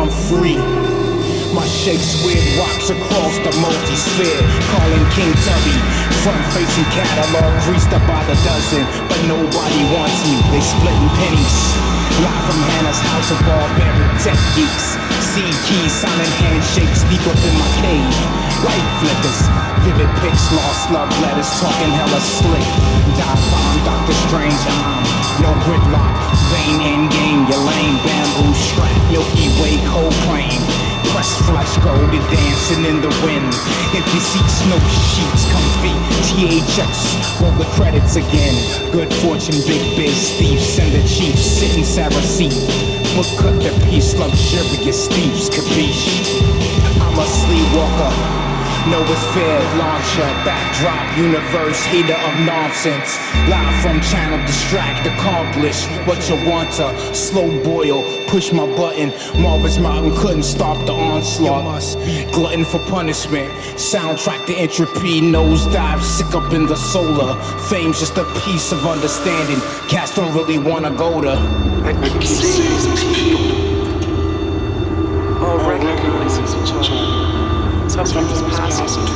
I'm 0.01 0.09
free. 0.09 1.08
My 1.53 1.65
shakes 1.65 2.21
weird 2.21 2.45
rocks 2.61 2.93
across 2.93 3.33
the 3.41 3.49
multi-sphere. 3.57 4.41
Calling 4.69 5.05
King 5.17 5.33
Tubby 5.41 5.77
Front 6.21 6.43
facing 6.51 6.85
catalog 6.91 7.47
greased 7.63 7.89
up 7.95 8.03
by 8.03 8.19
the 8.27 8.35
dozen. 8.43 8.83
But 9.07 9.17
nobody 9.25 9.81
wants 9.95 10.19
me, 10.27 10.37
they 10.51 10.59
splitting 10.61 11.09
pennies. 11.15 11.57
Live 12.19 12.43
from 12.43 12.59
Hannah's 12.75 13.01
house 13.01 13.29
of 13.31 13.39
barbaric 13.47 14.11
tech 14.19 14.37
geeks. 14.53 14.99
Seed 15.31 15.55
keys, 15.65 15.93
silent 15.95 16.33
handshakes 16.43 17.07
deep 17.07 17.23
up 17.23 17.39
in 17.39 17.55
my 17.55 17.69
cave. 17.79 18.13
Light 18.67 18.87
flickers, 18.99 19.39
vivid 19.87 20.11
pics, 20.19 20.43
lost 20.51 20.91
love 20.91 21.09
letters 21.23 21.47
Talking 21.63 21.93
hella 21.95 22.19
slick. 22.19 22.67
Dive 23.15 23.43
bomb, 23.47 23.77
Doctor 23.87 24.15
Strange, 24.27 24.61
I'm 24.69 25.39
no 25.39 25.51
gridlock. 25.63 26.13
Vain 26.51 26.77
endgame, 26.83 27.47
your 27.47 27.63
lame 27.63 27.97
bamboo 28.03 28.53
strap 28.53 28.91
Milky 29.07 29.47
Way 29.57 29.79
cold 29.87 30.13
Press 31.19 31.41
flesh 31.49 31.77
golden 31.83 32.23
dancing 32.31 32.85
in 32.85 33.01
the 33.01 33.09
wind. 33.25 33.53
Empty 33.93 34.19
seats, 34.23 34.63
no 34.71 34.79
sheets, 34.79 35.51
comfy. 35.51 35.91
THX, 36.31 37.41
roll 37.41 37.51
the 37.59 37.65
credits 37.75 38.15
again. 38.15 38.55
Good 38.93 39.13
fortune, 39.15 39.59
big 39.67 39.97
biz, 39.97 40.39
thieves, 40.39 40.65
send 40.65 40.93
the 40.93 41.05
chiefs 41.05 41.41
sitting 41.41 41.83
Sarah 41.83 42.13
seat. 42.23 42.55
Book 43.17 43.27
cut 43.37 43.61
the 43.61 43.77
piece, 43.89 44.17
luxurious 44.17 45.09
thieves, 45.09 45.49
capiche. 45.49 46.39
I'm 47.01 47.19
a 47.19 47.25
sleepwalker. 47.25 48.48
No, 48.87 49.03
it's 49.03 49.25
fair, 49.35 49.59
launcher, 49.77 50.21
backdrop, 50.45 51.17
universe, 51.17 51.83
hater 51.85 52.13
of 52.13 52.39
nonsense. 52.45 53.19
Live 53.47 53.81
from 53.81 53.99
channel, 54.01 54.39
distract, 54.47 55.05
accomplish 55.05 55.85
what 56.07 56.17
you 56.29 56.35
want 56.49 56.71
to. 56.73 57.13
Slow 57.13 57.61
boil, 57.63 58.03
push 58.27 58.51
my 58.51 58.65
button. 58.77 59.11
Marvis 59.41 59.77
Mountain 59.77 60.15
couldn't 60.15 60.43
stop 60.43 60.83
the 60.87 60.93
onslaught. 60.93 61.81
Glutton 62.31 62.65
for 62.65 62.79
punishment, 62.89 63.51
soundtrack 63.75 64.45
to 64.47 64.55
entropy, 64.55 65.21
nosedive, 65.21 66.01
sick 66.01 66.33
up 66.33 66.53
in 66.53 66.65
the 66.65 66.75
solar. 66.75 67.35
Fame's 67.69 67.99
just 67.99 68.17
a 68.17 68.25
piece 68.45 68.71
of 68.71 68.87
understanding. 68.87 69.59
Cats 69.89 70.15
don't 70.15 70.33
really 70.33 70.57
wanna 70.57 70.89
go 70.91 71.21
to. 71.21 71.35
past, 78.13 78.17
empties 78.17 78.41
past. 78.41 79.08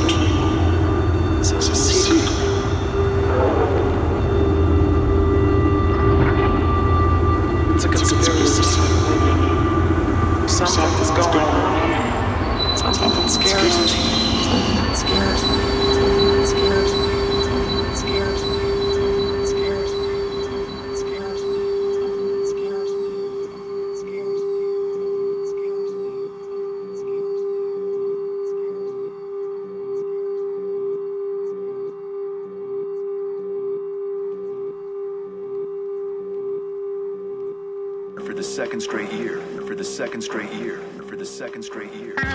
Second 40.04 40.20
straight 40.20 40.52
year, 40.52 40.80
for 41.08 41.16
the 41.16 41.24
second 41.24 41.62
straight 41.62 41.90
year. 41.94 42.14
Because 42.14 42.28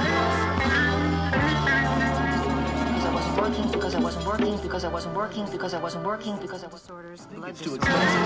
I 3.06 3.12
wasn't 3.14 3.38
working, 3.38 3.72
because 3.72 3.94
I 3.94 4.00
wasn't 4.00 4.26
working, 4.26 4.58
because 4.58 4.84
I 4.84 4.90
wasn't 4.90 5.16
working, 5.16 5.46
because 5.52 5.74
I 5.76 5.80
wasn't 5.80 6.04
working, 6.04 6.38
because 6.38 6.64
I 6.64 6.68
was 6.68 6.90
orders. 6.90 7.28
Blood 7.28 7.50
It's 7.52 7.62
too 7.62 7.76
expensive. 7.76 8.22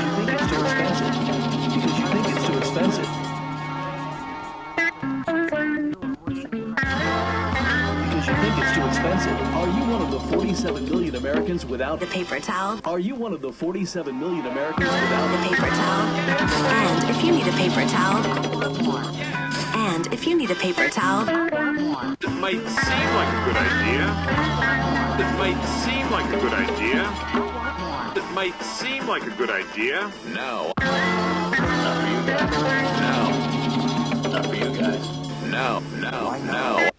You 0.00 0.16
think 0.16 0.32
it's 0.32 0.48
too 0.48 0.60
expensive 0.64 1.12
because 1.74 1.98
you 1.98 2.06
think 2.06 2.26
it's 2.26 2.46
too 2.46 2.56
expensive. 2.56 3.08
Because 8.00 8.24
you 8.28 8.34
think 8.40 8.54
it's 8.64 8.72
too 8.74 8.86
expensive. 8.86 9.38
Are 9.60 9.68
you 9.68 9.84
one 9.92 10.00
of 10.00 10.10
the 10.10 10.20
47 10.20 10.88
million 10.88 11.16
Americans 11.16 11.66
without 11.66 12.00
the 12.00 12.06
paper 12.06 12.40
towel? 12.40 12.80
Are 12.86 12.98
you 12.98 13.14
one 13.14 13.34
of 13.34 13.42
the 13.42 13.52
47 13.52 14.18
million 14.18 14.46
Americans 14.46 14.88
without 14.88 15.32
The 15.32 15.38
paper 15.50 15.68
towel. 15.68 16.13
You 17.24 17.32
need 17.32 17.46
a 17.46 17.52
paper 17.52 17.86
towel, 17.86 18.22
and 19.74 20.06
if 20.12 20.26
you 20.26 20.36
need 20.36 20.50
a 20.50 20.54
paper 20.54 20.90
towel, 20.90 21.26
It 21.26 22.30
might 22.38 22.68
seem 22.68 23.08
like 23.18 23.32
a 23.32 23.40
good 23.46 23.56
idea. 23.56 24.04
It 25.18 25.30
might 25.38 25.64
seem 25.82 26.10
like 26.10 26.28
a 26.30 26.38
good 26.38 26.52
idea. 26.52 27.08
It 28.14 28.34
might 28.34 28.62
seem 28.62 29.06
like 29.06 29.22
a 29.22 29.30
good 29.30 29.48
idea. 29.48 30.12
No. 30.34 30.74
Not 30.76 31.96
for 31.96 32.08
you 32.12 32.20
guys. 32.26 32.50
No. 33.00 34.30
Not 34.30 34.46
for 34.46 34.54
you 34.54 34.70
guys. 34.78 35.04
No, 35.50 35.80
no, 36.00 36.36
no. 36.44 36.93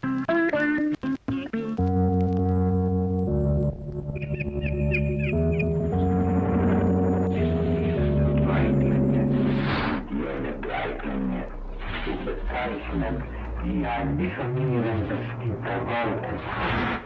investment 12.96 13.86
i 13.86 14.04
disappearance 14.18 15.12
interval. 15.44 17.06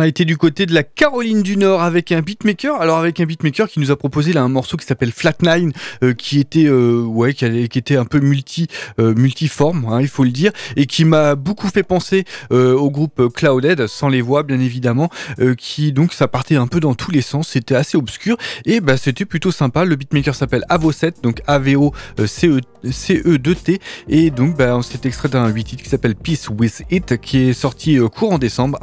A 0.00 0.06
été 0.06 0.24
du 0.24 0.36
côté 0.36 0.66
de 0.66 0.74
la 0.74 0.82
Caroline 0.82 1.42
du 1.42 1.56
Nord 1.56 1.82
avec 1.82 2.12
un 2.12 2.20
beatmaker. 2.20 2.80
Alors 2.80 2.98
avec 2.98 3.20
un 3.20 3.24
beatmaker 3.24 3.68
qui 3.68 3.80
nous 3.80 3.90
a 3.90 3.96
proposé 3.96 4.32
là 4.32 4.42
un 4.42 4.48
morceau 4.48 4.76
qui 4.76 4.86
s'appelle 4.86 5.12
Flatline, 5.12 5.72
euh, 6.02 6.14
qui 6.14 6.40
était 6.40 6.66
euh, 6.66 7.02
ouais, 7.02 7.34
qui, 7.34 7.44
était 7.44 7.96
un 7.96 8.04
peu 8.04 8.20
multi 8.20 8.66
euh, 8.98 9.14
multiforme, 9.14 9.86
hein, 9.88 10.00
il 10.00 10.08
faut 10.08 10.24
le 10.24 10.30
dire, 10.30 10.52
et 10.76 10.86
qui 10.86 11.04
m'a 11.04 11.34
beaucoup 11.34 11.68
fait 11.68 11.82
penser 11.82 12.24
euh, 12.52 12.74
au 12.74 12.90
groupe 12.90 13.32
Clouded, 13.34 13.86
sans 13.86 14.08
les 14.08 14.20
voix 14.20 14.42
bien 14.42 14.60
évidemment, 14.60 15.10
euh, 15.38 15.54
qui 15.54 15.92
donc 15.92 16.12
ça 16.12 16.28
partait 16.28 16.56
un 16.56 16.66
peu 16.66 16.80
dans 16.80 16.94
tous 16.94 17.10
les 17.10 17.22
sens. 17.22 17.48
C'était 17.48 17.74
assez 17.74 17.96
obscur 17.96 18.36
et 18.64 18.80
bah 18.80 18.96
c'était 18.96 19.24
plutôt 19.24 19.52
sympa. 19.52 19.84
Le 19.84 19.96
beatmaker 19.96 20.34
s'appelle 20.34 20.64
Avo7, 20.70 21.22
donc 21.22 21.42
A 21.46 21.58
V 21.58 21.76
O 21.76 21.92
C 22.26 22.48
E 22.48 22.60
C 22.90 23.22
E 23.24 23.38
2 23.38 23.54
T, 23.54 23.80
et 24.08 24.30
donc 24.30 24.56
bah, 24.56 24.78
c'est 24.82 25.06
extrait 25.06 25.28
d'un 25.28 25.48
8 25.48 25.64
titres 25.64 25.82
qui 25.82 25.88
s'appelle 25.88 26.14
Peace 26.14 26.48
with 26.48 26.82
It, 26.90 27.20
qui 27.20 27.38
est 27.48 27.52
sorti 27.52 27.98
euh, 27.98 28.08
courant 28.08 28.38
décembre. 28.38 28.78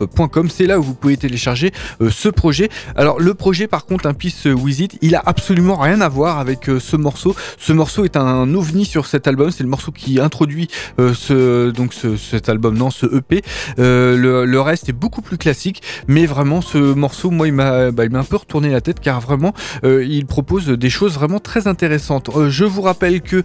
Avo7.bandcamp.com, 0.00 0.48
c'est 0.50 0.66
là 0.66 0.78
où 0.78 0.82
vous 0.82 0.94
pouvez 0.94 1.16
télécharger 1.16 1.72
euh, 2.00 2.10
ce 2.10 2.28
projet. 2.28 2.68
Alors 2.96 3.20
le 3.20 3.34
projet 3.34 3.66
par 3.66 3.86
contre, 3.86 4.06
un 4.06 4.14
Peace 4.14 4.46
with 4.46 4.80
It, 4.80 4.98
il 5.02 5.14
a 5.14 5.22
absolument 5.24 5.76
rien 5.76 6.00
à 6.00 6.08
voir 6.08 6.38
avec 6.38 6.68
euh, 6.68 6.80
ce 6.80 6.96
morceau. 6.96 7.34
Ce 7.58 7.72
morceau 7.72 8.04
est 8.04 8.16
un 8.16 8.52
ovni 8.54 8.84
sur 8.84 9.06
cet 9.06 9.26
album. 9.26 9.50
C'est 9.50 9.62
le 9.62 9.68
morceau 9.68 9.92
qui 9.92 10.20
introduit 10.20 10.68
euh, 10.98 11.72
donc 11.72 11.94
ce- 11.94 12.16
cet 12.16 12.48
album, 12.48 12.76
non, 12.76 12.90
ce 12.90 13.06
EP. 13.06 13.42
Le, 13.78 14.60
reste 14.60 14.90
est 14.90 14.94
beaucoup 14.94 15.22
plus 15.22 15.38
classique, 15.38 15.82
mais 16.06 16.26
vraiment 16.26 16.60
ce 16.60 16.76
morceau, 16.76 17.30
moi, 17.30 17.48
il 17.48 17.54
m'a 17.54 17.90
bah, 17.90 18.04
un 18.12 18.24
peu 18.24 18.36
retourné 18.36 18.68
la 18.68 18.82
tête 18.82 19.00
car 19.00 19.20
vraiment, 19.20 19.54
il 19.82 20.26
propose 20.26 20.68
des 20.68 20.90
choses 20.90 21.14
vraiment 21.14 21.40
très 21.40 21.66
intéressantes. 21.66 22.28
Je 22.48 22.64
vous 22.64 22.82
rappelle 22.82 23.22
que 23.22 23.42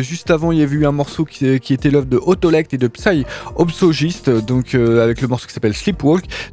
juste 0.00 0.30
avant, 0.30 0.52
il 0.52 0.58
y 0.58 0.62
avait 0.62 0.76
eu 0.76 0.86
un 0.86 0.92
morceau 0.92 1.26
qui, 1.26 1.46
était 1.46 1.90
l'œuvre 1.90 2.06
de 2.06 2.16
Autolect 2.16 2.72
et 2.72 2.78
de 2.78 2.88
Psy 2.88 3.26
Obsogist, 3.56 4.30
donc 4.30 4.74
avec 4.74 5.20
le 5.20 5.28
morceau 5.28 5.46
qui 5.46 5.52
s'appelle 5.52 5.74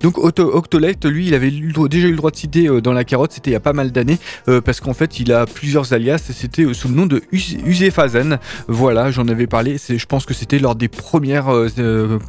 Donc 0.01 0.17
Octolect, 0.17 1.05
lui, 1.05 1.27
il 1.27 1.33
avait 1.33 1.51
déjà 1.51 2.07
eu 2.07 2.11
le 2.11 2.17
droit 2.17 2.31
de 2.31 2.35
citer 2.35 2.67
euh, 2.67 2.81
dans 2.81 2.93
la 2.93 3.03
carotte, 3.03 3.31
c'était 3.31 3.51
il 3.51 3.53
y 3.53 3.57
a 3.57 3.59
pas 3.59 3.73
mal 3.73 3.91
d'années, 3.91 4.17
euh, 4.47 4.61
parce 4.61 4.79
qu'en 4.79 4.93
fait, 4.93 5.19
il 5.19 5.31
a 5.31 5.45
plusieurs 5.45 5.93
alias, 5.93 6.19
c'était 6.33 6.63
euh, 6.63 6.73
sous 6.73 6.87
le 6.87 6.95
nom 6.95 7.05
de 7.05 7.21
Us- 7.31 7.55
Usephazen. 7.65 8.39
Voilà, 8.67 9.11
j'en 9.11 9.27
avais 9.27 9.47
parlé, 9.47 9.77
je 9.77 10.05
pense 10.05 10.25
que 10.25 10.33
c'était 10.33 10.59
lors 10.59 10.75
des 10.75 10.87
premières, 10.87 11.47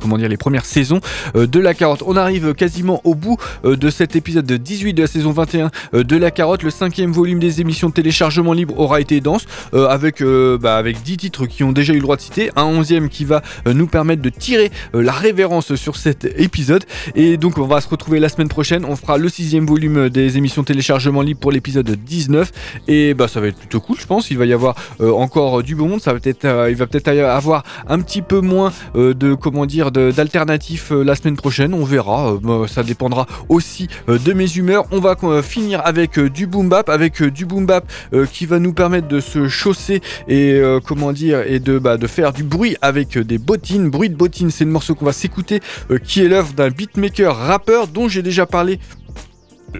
comment 0.01 0.19
dire, 0.19 0.29
les 0.29 0.37
premières 0.37 0.65
saisons 0.65 1.01
de 1.35 1.61
la 1.61 1.75
carotte. 1.75 2.03
On 2.07 2.17
arrive 2.17 2.55
quasiment 2.55 3.01
au 3.05 3.15
bout 3.15 3.37
de 3.65 3.91
cet 3.91 4.17
épisode 4.17 4.47
de 4.47 4.57
18 4.57 4.95
de 4.95 5.03
la 5.03 5.07
saison 5.07 5.31
21 5.33 5.71
euh, 5.95 6.05
de 6.05 6.17
la 6.17 6.31
carotte. 6.31 6.63
Le 6.63 6.71
cinquième 6.71 7.13
volume 7.13 7.39
des 7.39 7.61
émissions 7.61 7.89
de 7.89 7.95
téléchargement 7.95 8.53
libre 8.53 8.79
aura 8.79 9.01
été 9.01 9.21
dense, 9.21 9.45
avec, 9.73 10.23
bah, 10.61 10.77
avec 10.77 11.03
10 11.03 11.17
titres 11.17 11.47
qui 11.47 11.65
ont 11.65 11.73
déjà 11.73 11.93
eu 11.93 11.97
le 11.97 12.03
droit 12.03 12.17
de 12.17 12.21
citer, 12.21 12.51
un 12.57 12.65
onzième 12.65 13.09
qui 13.09 13.25
va 13.25 13.43
nous 13.67 13.87
permettre 13.87 14.23
de 14.23 14.29
tirer 14.29 14.71
la 14.93 15.13
révérence 15.13 15.75
sur 15.75 15.97
cet 15.97 16.25
épisode. 16.37 16.85
Et 17.15 17.37
donc 17.37 17.59
on 17.59 17.67
va 17.67 17.81
se 17.81 17.89
retrouver 17.89 18.21
la 18.21 18.29
semaine 18.29 18.49
prochaine. 18.49 18.85
On 18.85 18.97
fera 18.97 19.19
le 19.19 19.29
sixième 19.29 19.67
volume 19.67 20.09
des 20.09 20.37
émissions 20.37 20.65
téléchargement 20.65 21.23
libre 21.23 21.41
pour 21.41 21.53
l'épisode 21.53 21.91
19. 21.91 22.53
Et 22.89 23.15
bah 23.15 23.29
ça 23.29 23.41
va 23.41 23.49
être 23.49 23.59
plutôt 23.59 23.81
cool, 23.81 23.97
je 23.99 24.07
pense. 24.07 24.31
Il 24.31 24.39
va 24.39 24.47
y 24.47 24.53
avoir 24.53 24.75
euh, 25.01 25.13
encore 25.13 25.63
du 25.63 25.75
beau 25.75 25.87
monde. 25.87 26.01
Ça 26.01 26.13
va 26.13 26.21
peut-être, 26.21 26.45
euh, 26.45 26.71
il 26.71 26.77
va 26.77 26.87
peut-être 26.87 27.09
avoir 27.09 27.63
un 27.89 28.01
petit 28.01 28.23
peu 28.23 28.41
moins 28.41 28.73
euh, 28.97 29.15
de 29.15 29.35
comment 29.35 29.67
dire 29.67 29.91
d'alternatifs 29.91 30.91
la 30.91 31.15
semaine 31.15 31.37
prochaine. 31.37 31.75
On 31.75 31.85
verra. 31.85 32.37
Bah, 32.43 32.63
ça 32.67 32.83
dépendra 32.83 33.27
aussi 33.49 33.89
de 34.09 34.33
mes 34.33 34.51
humeurs. 34.57 34.85
On 34.91 35.01
va 35.01 35.17
finir 35.43 35.81
avec 35.85 36.19
du 36.19 36.47
boom 36.47 36.69
bap, 36.69 36.89
avec 36.89 37.23
du 37.23 37.47
boom 37.47 37.67
bap 37.67 37.91
qui 38.33 38.47
va 38.47 38.59
nous 38.59 38.73
permettre 38.73 39.09
de 39.09 39.21
se 39.21 39.49
chausser 39.49 40.01
et 40.29 40.61
comment 40.87 41.13
dire 41.13 41.43
et 41.47 41.61
de 41.61 41.79
bah, 41.79 41.97
de 41.97 42.07
faire 42.07 42.33
du 42.33 42.43
bruit 42.43 42.77
avec 42.83 43.19
des 43.19 43.39
bottines. 43.39 43.91
Bruit 43.91 44.11
de 44.11 44.15
bottines, 44.15 44.51
c'est 44.51 44.65
le 44.65 44.71
morceau 44.71 44.95
qu'on 44.95 45.05
va 45.05 45.13
s'écouter, 45.13 45.61
qui 46.05 46.25
est 46.25 46.29
l'œuvre 46.29 46.53
d'un 46.53 46.71
beatmaker 46.95 47.35
rappeur 47.37 47.89
dont 47.89 48.09
j'ai 48.09 48.23
déjà 48.23 48.47
parlé 48.47 48.79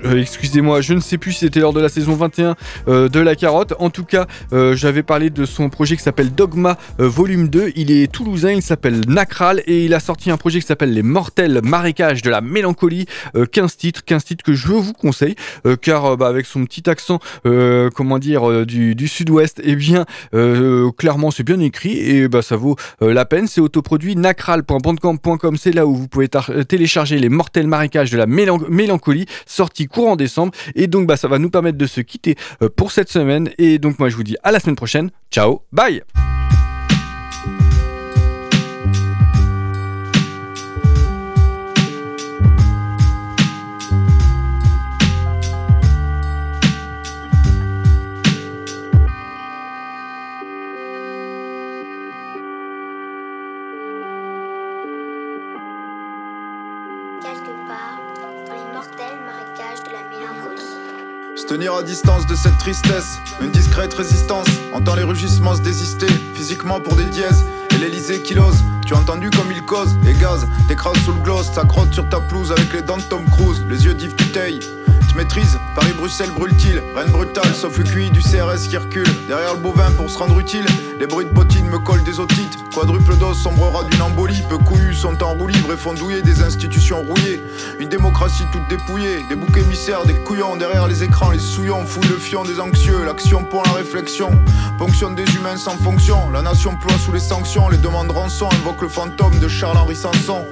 Euh, 0.05 0.21
Excusez-moi, 0.21 0.81
je 0.81 0.95
ne 0.95 1.01
sais 1.01 1.19
plus 1.19 1.33
si 1.33 1.41
c'était 1.41 1.61
lors 1.61 1.73
de 1.73 1.81
la 1.81 1.89
saison 1.89 2.15
21 2.15 2.57
euh, 2.89 3.09
de 3.09 3.21
La 3.21 3.37
Carotte. 3.37 3.75
En 3.79 3.91
tout 3.91 4.05
cas, 4.05 4.27
euh, 4.53 4.75
j'avais 4.75 5.03
parlé 5.03 5.31
de 5.31 5.45
son 5.45 5.69
projet 5.69 5.97
qui 5.97 6.03
s'appelle 6.03 6.33
Dogma 6.33 6.77
Volume 6.99 7.49
2. 7.49 7.73
Il 7.77 7.91
est 7.91 8.11
toulousain, 8.11 8.53
il 8.53 8.63
s'appelle 8.63 9.01
Nacral 9.09 9.63
et 9.67 9.85
il 9.85 9.95
a 9.95 10.01
sorti 10.01 10.31
un 10.31 10.37
projet 10.37 10.61
qui 10.61 10.67
s'appelle 10.67 10.93
Les 10.93 11.03
Mortels 11.03 11.61
Marécages 11.63 12.23
de 12.23 12.31
la 12.31 12.41
Mélancolie. 12.41 13.07
Euh, 13.37 13.47
15 13.47 13.77
titres, 13.77 14.05
15 14.05 14.25
titres 14.25 14.45
que 14.45 14.55
je 14.55 14.69
vous 14.69 14.93
conseille 14.93 15.35
car 15.81 16.17
bah, 16.17 16.29
avec 16.29 16.47
son 16.47 16.65
petit 16.65 16.89
accent, 16.89 17.19
comment 17.95 18.19
dire, 18.19 18.67
du, 18.67 19.09
sud-ouest, 19.09 19.61
eh 19.63 19.77
bien, 19.77 20.07
clairement, 20.97 21.31
c'est 21.31 21.43
bien 21.43 21.61
écrit 21.61 21.99
et 21.99 22.29
bah, 22.29 22.43
ça 22.43 22.57
vaut 22.57 22.77
la 23.01 23.25
peine. 23.25 23.47
C'est 23.47 23.61
autoproduit 23.61 24.17
nacral.bandcamp.com, 24.17 25.57
c'est 25.57 25.73
là 25.73 25.87
où 25.87 25.95
vous 25.95 26.09
pouvez 26.09 26.29
télécharger 26.29 27.19
les 27.19 27.29
mortels 27.29 27.67
marécages 27.67 28.11
de 28.11 28.17
la 28.17 28.27
mélan- 28.27 28.67
mélancolie, 28.69 29.27
sorti 29.47 29.82
courant 29.87 30.17
décembre. 30.17 30.53
Et 30.75 30.87
donc, 30.87 31.07
bah, 31.07 31.17
ça 31.17 31.29
va 31.29 31.39
nous 31.39 31.51
permettre 31.51 31.79
de 31.79 31.87
se 31.87 32.01
quitter 32.01 32.37
euh, 32.63 32.69
pour 32.69 32.93
cette 32.93 33.11
semaine. 33.11 33.51
Et 33.59 33.79
donc, 33.79 33.99
moi, 33.99 34.09
je 34.09 34.17
vous 34.17 34.25
dis 34.25 34.37
à 34.43 34.53
la 34.53 34.61
semaine 34.61 34.77
prochaine. 34.77 35.11
Ciao, 35.31 35.63
bye! 35.73 36.03
Tenir 61.53 61.75
à 61.75 61.83
distance 61.83 62.27
de 62.27 62.35
cette 62.35 62.57
tristesse, 62.57 63.21
une 63.43 63.51
discrète 63.51 63.93
résistance. 63.93 64.47
Entend 64.73 64.95
les 64.95 65.03
rugissements 65.03 65.55
se 65.55 65.61
désister, 65.61 66.07
physiquement 66.35 66.81
pour 66.81 66.97
des 66.97 67.05
dièses. 67.05 67.45
Et 67.75 67.79
l'Elysée 67.79 68.23
qui 68.23 68.33
l'ose, 68.33 68.57
tu 68.87 68.95
as 68.95 68.97
entendu 68.97 69.29
comme 69.29 69.53
il 69.53 69.61
cause 69.61 69.95
et 70.09 70.15
gaz, 70.15 70.47
t'écrases 70.67 70.97
sous 71.05 71.13
le 71.13 71.21
gloss, 71.21 71.53
ça 71.53 71.65
crotte 71.65 71.93
sur 71.93 72.09
ta 72.09 72.21
pelouse 72.21 72.53
avec 72.53 72.73
les 72.73 72.81
dents 72.81 72.97
de 72.97 73.03
Tom 73.03 73.27
Cruise, 73.27 73.63
les 73.69 73.85
yeux 73.85 73.93
d'Yves 73.93 74.17
Duteil. 74.17 74.61
Tu 75.13 75.19
maîtrises, 75.19 75.59
Paris-Bruxelles 75.75 76.31
brûle-t-il, 76.31 76.83
Rennes 76.97 77.11
brutale, 77.11 77.55
sauf 77.55 77.77
le 77.77 77.85
QI 77.85 78.11
du 78.11 78.23
CRS 78.23 78.67
qui 78.71 78.79
recule. 78.79 79.07
Derrière 79.29 79.53
le 79.53 79.61
bovin 79.61 79.91
pour 79.91 80.09
se 80.09 80.19
rendre 80.19 80.39
utile, 80.41 80.65
les 80.99 81.07
bruits 81.07 81.27
de 81.27 81.31
bottines 81.31 81.67
me 81.67 81.79
collent 81.79 82.03
des 82.03 82.19
otites. 82.19 82.57
Quadruple 82.73 83.19
dose 83.19 83.37
sombrera 83.37 83.85
d'une 83.85 84.01
embolie, 84.01 84.43
peu 84.49 84.57
couillus 84.57 84.95
sont 84.95 85.23
en 85.23 85.35
roue 85.35 85.49
libre 85.49 85.75
et 85.75 85.77
font 85.77 85.93
douiller 85.93 86.23
des 86.23 86.43
institutions 86.43 87.03
rouillées. 87.03 87.43
Une 87.79 87.91
démocratie 87.91 88.45
toute 88.53 88.67
dépouillée, 88.71 89.23
des 89.29 89.37
boucs 89.37 89.55
émissaires, 89.59 90.07
des 90.07 90.15
couillons 90.15 90.57
derrière 90.57 90.89
les 90.89 91.03
écrans, 91.03 91.31
les 91.31 91.39
souillons 91.39 91.85
fouillent 91.85 92.09
le 92.09 92.17
fion 92.17 92.45
des 92.45 92.59
anxieux, 92.59 93.05
l'action 93.05 93.45
pour 93.45 93.65
la 93.65 93.73
réflexion. 93.73 94.31
Ponctionne 94.79 95.15
des 95.15 95.31
humains 95.35 95.59
sans 95.59 95.77
fonction, 95.77 96.31
la 96.31 96.41
nation 96.41 96.75
ploie 96.77 96.97
sous 96.97 97.13
les 97.13 97.21
sanctions, 97.21 97.69
les 97.69 97.77
demandes 97.77 98.11
rançon 98.11 98.49
invoquent 98.51 98.81
le 98.81 98.89
fantôme 98.89 99.39
de 99.39 99.49
Charles-Henri 99.49 99.95
Sanson. 99.95 100.43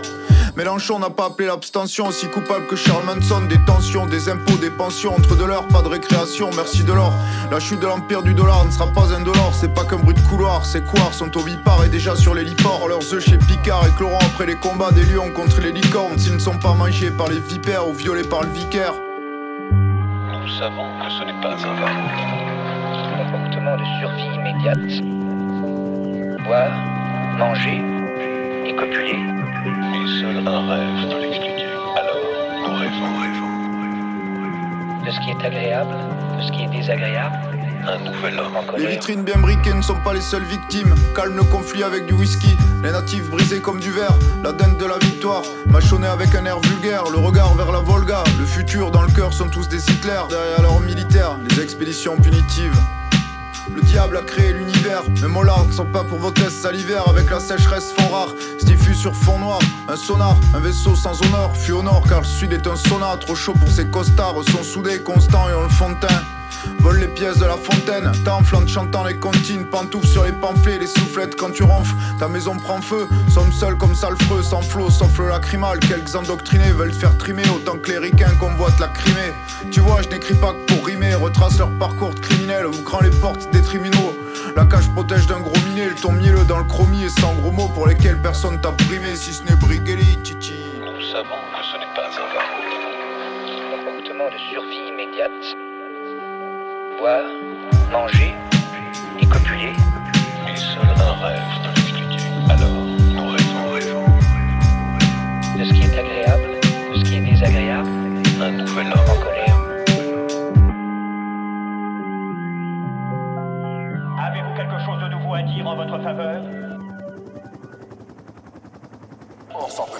Mélenchon 0.57 0.99
n'a 0.99 1.11
pas 1.11 1.27
appelé 1.27 1.47
l'abstention 1.47 2.09
aussi 2.09 2.27
coupable 2.27 2.67
que 2.67 2.77
Charles 2.77 3.05
Manson. 3.05 3.43
Des 3.43 3.63
tensions, 3.65 4.07
des 4.07 4.29
impôts, 4.29 4.50
des 4.59 4.71
pensions. 4.71 5.15
Entre 5.15 5.37
de 5.37 5.45
l'heure, 5.45 5.67
pas 5.69 5.83
de 5.83 5.89
récréation, 5.89 6.51
merci 6.57 6.85
de 6.85 6.93
l'or. 6.93 7.13
La 7.51 7.61
chute 7.61 7.81
de 7.81 7.87
l'empire 7.87 8.23
du 8.23 8.35
dollar 8.35 8.65
ne 8.65 8.71
sera 8.71 8.87
pas 8.87 9.13
indolore. 9.13 9.53
C'est 9.55 9.75
pas 9.75 9.85
qu'un 9.85 9.99
bruit 9.99 10.15
de 10.15 10.21
couloir, 10.21 10.65
ces 10.65 10.83
couards 10.83 11.15
sont 11.15 11.37
ovipares 11.37 11.85
et 11.85 11.89
déjà 11.89 12.17
sur 12.17 12.35
les 12.35 12.45
liports. 12.45 12.89
Leurs 12.89 13.15
œufs 13.15 13.25
chez 13.25 13.39
Picard 13.39 13.87
et 13.87 13.93
Cloron 13.97 14.19
après 14.21 14.47
les 14.47 14.57
combats 14.57 14.93
des 14.93 15.05
lions 15.05 15.31
contre 15.31 15.61
les 15.61 15.73
licornes. 15.73 16.19
S'ils 16.19 16.35
ne 16.35 16.39
sont 16.39 16.59
pas 16.59 16.75
mangés 16.75 17.11
par 17.11 17.29
les 17.29 17.41
vipères 17.41 17.89
ou 17.89 17.93
violés 17.93 18.25
par 18.25 18.43
le 18.43 18.51
vicaire. 18.51 18.95
Nous 19.73 20.49
savons 20.59 20.89
que 20.99 21.11
ce 21.11 21.25
n'est 21.25 21.41
pas 21.41 21.55
un 21.55 21.75
vampire. 21.75 22.51
Comportement 23.17 23.77
de 23.77 23.85
survie 24.01 24.35
immédiate. 24.35 25.03
Boire, 26.45 26.73
manger 27.39 27.83
et 28.67 28.75
copuler. 28.75 29.19
Et 29.63 30.21
seul 30.21 30.47
un 30.47 30.69
rêve 30.69 31.11
peut 31.11 31.21
l'expliquer. 31.21 31.67
Alors, 31.97 32.17
nous 32.67 32.75
rêvons, 32.77 33.21
rêvons. 33.21 33.39
De 35.05 35.11
ce 35.11 35.21
qui 35.21 35.31
est 35.31 35.47
agréable, 35.47 35.95
de 36.37 36.43
ce 36.43 36.53
qui 36.53 36.65
est 36.65 36.69
désagréable. 36.69 37.37
Un 37.87 37.99
nouvel 37.99 38.39
homme 38.39 38.59
Les 38.77 38.87
vitrines 38.87 39.23
bien 39.23 39.39
briquées 39.39 39.73
ne 39.73 39.81
sont 39.81 39.99
pas 40.05 40.13
les 40.13 40.21
seules 40.21 40.45
victimes. 40.45 40.95
Calme 41.15 41.37
le 41.37 41.45
conflit 41.45 41.83
avec 41.83 42.07
du 42.07 42.13
whisky. 42.13 42.57
Les 42.83 42.93
natifs 42.93 43.31
brisés 43.31 43.61
comme 43.61 43.81
du 43.81 43.91
verre. 43.91 44.15
La 44.43 44.53
dinde 44.53 44.77
de 44.77 44.85
la 44.85 44.99
victoire. 44.99 45.43
Mâchonné 45.67 46.07
avec 46.07 46.35
un 46.35 46.45
air 46.45 46.61
vulgaire. 46.61 47.05
Le 47.11 47.19
regard 47.19 47.55
vers 47.55 47.73
la 47.73 47.81
Volga. 47.81 48.23
Le 48.39 48.45
futur 48.45 48.91
dans 48.91 49.03
le 49.03 49.11
cœur 49.13 49.33
sont 49.33 49.49
tous 49.49 49.69
des 49.69 49.91
Hitler. 49.91 50.21
Derrière 50.29 50.63
leurs 50.63 50.81
militaires, 50.81 51.39
les 51.49 51.63
expéditions 51.63 52.17
punitives. 52.17 52.79
Le 53.81 53.87
diable 53.87 54.18
a 54.18 54.22
créé 54.22 54.53
l'univers, 54.53 55.03
mes 55.22 55.28
mollards 55.28 55.66
ne 55.66 55.72
sont 55.72 55.87
pas 55.87 56.05
pour 56.05 56.18
vos 56.18 56.31
tests 56.31 56.61
salivaires 56.61 57.09
avec 57.09 57.31
la 57.31 57.41
sécheresse 57.41 57.93
fond 57.97 58.09
rare, 58.11 58.35
diffus 58.62 58.95
sur 58.95 59.16
fond 59.16 59.39
noir, 59.39 59.59
un 59.89 59.97
sonar, 59.97 60.37
un 60.55 60.61
vaisseau 60.61 60.95
sans 60.95 61.18
honneur, 61.22 61.57
fut 61.57 61.72
au 61.72 61.83
nord 61.83 62.05
car 62.07 62.20
le 62.20 62.26
sud 62.26 62.53
est 62.53 62.66
un 62.66 62.76
sauna, 62.76 63.16
trop 63.18 63.35
chaud 63.35 63.55
pour 63.55 63.70
ses 63.70 63.87
costards, 63.87 64.35
sont 64.51 64.62
soudés, 64.62 65.01
constants 65.01 65.49
et 65.49 65.55
ont 65.55 65.62
le 65.62 65.70
fond 65.70 65.91
de 65.91 65.95
teint. 65.95 66.22
Vole 66.81 66.99
les 66.99 67.09
pièces 67.09 67.39
de 67.39 67.45
la 67.45 67.57
fontaine, 67.57 68.11
t'enflantes 68.25 68.69
chantant 68.69 69.05
les 69.05 69.17
comptines, 69.17 69.65
pantoufles 69.65 70.07
sur 70.07 70.25
les 70.25 70.33
pamphlets, 70.33 70.79
les 70.79 70.87
soufflettes 70.87 71.37
quand 71.37 71.51
tu 71.51 71.63
ronfles, 71.63 71.95
ta 72.19 72.29
maison 72.29 72.57
prend 72.57 72.81
feu, 72.81 73.09
sommes 73.29 73.53
seuls 73.53 73.77
comme 73.77 73.95
salfreux, 73.95 74.43
sans 74.43 74.63
flot, 74.63 74.91
sauf 74.91 75.19
le 75.19 75.29
lacrymal, 75.29 75.79
quelques 75.81 76.15
endoctrinés 76.15 76.73
veulent 76.73 76.93
faire 76.93 77.17
trimer 77.19 77.49
autant 77.55 77.79
que 77.79 77.91
les 77.91 77.99
ricains 77.99 78.35
convoitent 78.39 78.79
la 78.79 78.89
Crimée. 78.89 79.33
Tu 79.71 79.81
vois, 79.81 80.03
je 80.03 80.09
n'écris 80.09 80.35
pas 80.35 80.53
que 80.53 80.75
pour 80.75 80.87
rimer, 80.87 81.15
retrace 81.15 81.59
leur 81.59 81.71
parcours 81.79 82.15
de 82.15 82.21
criminels, 82.21 82.67
ouvrant 82.67 83.01
les 83.01 83.11
portes 83.11 83.51
des 83.53 83.63
tribunaux. 83.63 84.17
La 84.57 84.65
cage 84.65 84.89
protège 84.91 85.27
d'un 85.27 85.41
gros 85.41 85.57
minet, 85.69 85.89
le 85.89 85.95
ton 85.95 86.13
mielleux 86.13 86.45
dans 86.45 86.59
le 86.59 86.65
chromie 86.65 87.05
et 87.05 87.09
sans 87.09 87.35
gros 87.35 87.51
mots 87.51 87.69
pour 87.69 87.87
lesquels 87.87 88.21
personne 88.21 88.61
t'a 88.61 88.73
primé, 88.73 89.15
si 89.17 89.33
ce 89.33 89.43
n'est 89.45 89.57
Brigueli, 89.57 90.19
Titi. 90.23 90.55
Nous 90.79 91.13
savons 91.13 91.41
que 91.53 91.65
ce 91.65 91.77
n'est 91.77 91.95
pas 91.95 92.09
un 92.09 92.41
de 94.29 94.39
survie 94.51 94.89
immédiate. 94.89 95.70
Boire, 97.01 97.25
manger 97.91 98.35
et 99.19 99.27
copuler. 99.27 99.73
Et 100.47 100.57
seul 100.57 100.85
un 100.85 101.13
rêve 101.25 101.43
peut 101.65 101.73
l'expliquer. 101.75 102.25
Alors, 102.51 102.85
nous 103.15 103.29
rêvons, 103.31 103.73
rêvons. 103.73 104.19
De 105.57 105.65
ce 105.65 105.73
qui 105.73 105.83
est 105.83 105.99
agréable, 105.99 106.61
de 106.93 106.99
ce 106.99 107.05
qui 107.05 107.17
est 107.17 107.21
désagréable. 107.21 107.89
Un 108.43 108.51
nouvel 108.51 108.87
homme 108.89 109.09
en 109.09 109.19
colère. 109.25 109.57
Avez-vous 114.27 114.55
quelque 114.55 114.79
chose 114.85 115.01
de 115.03 115.09
nouveau 115.09 115.33
à 115.35 115.43
dire 115.43 115.67
en 115.67 115.77
votre 115.77 115.99
faveur? 116.03 116.43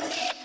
Les 0.01 0.40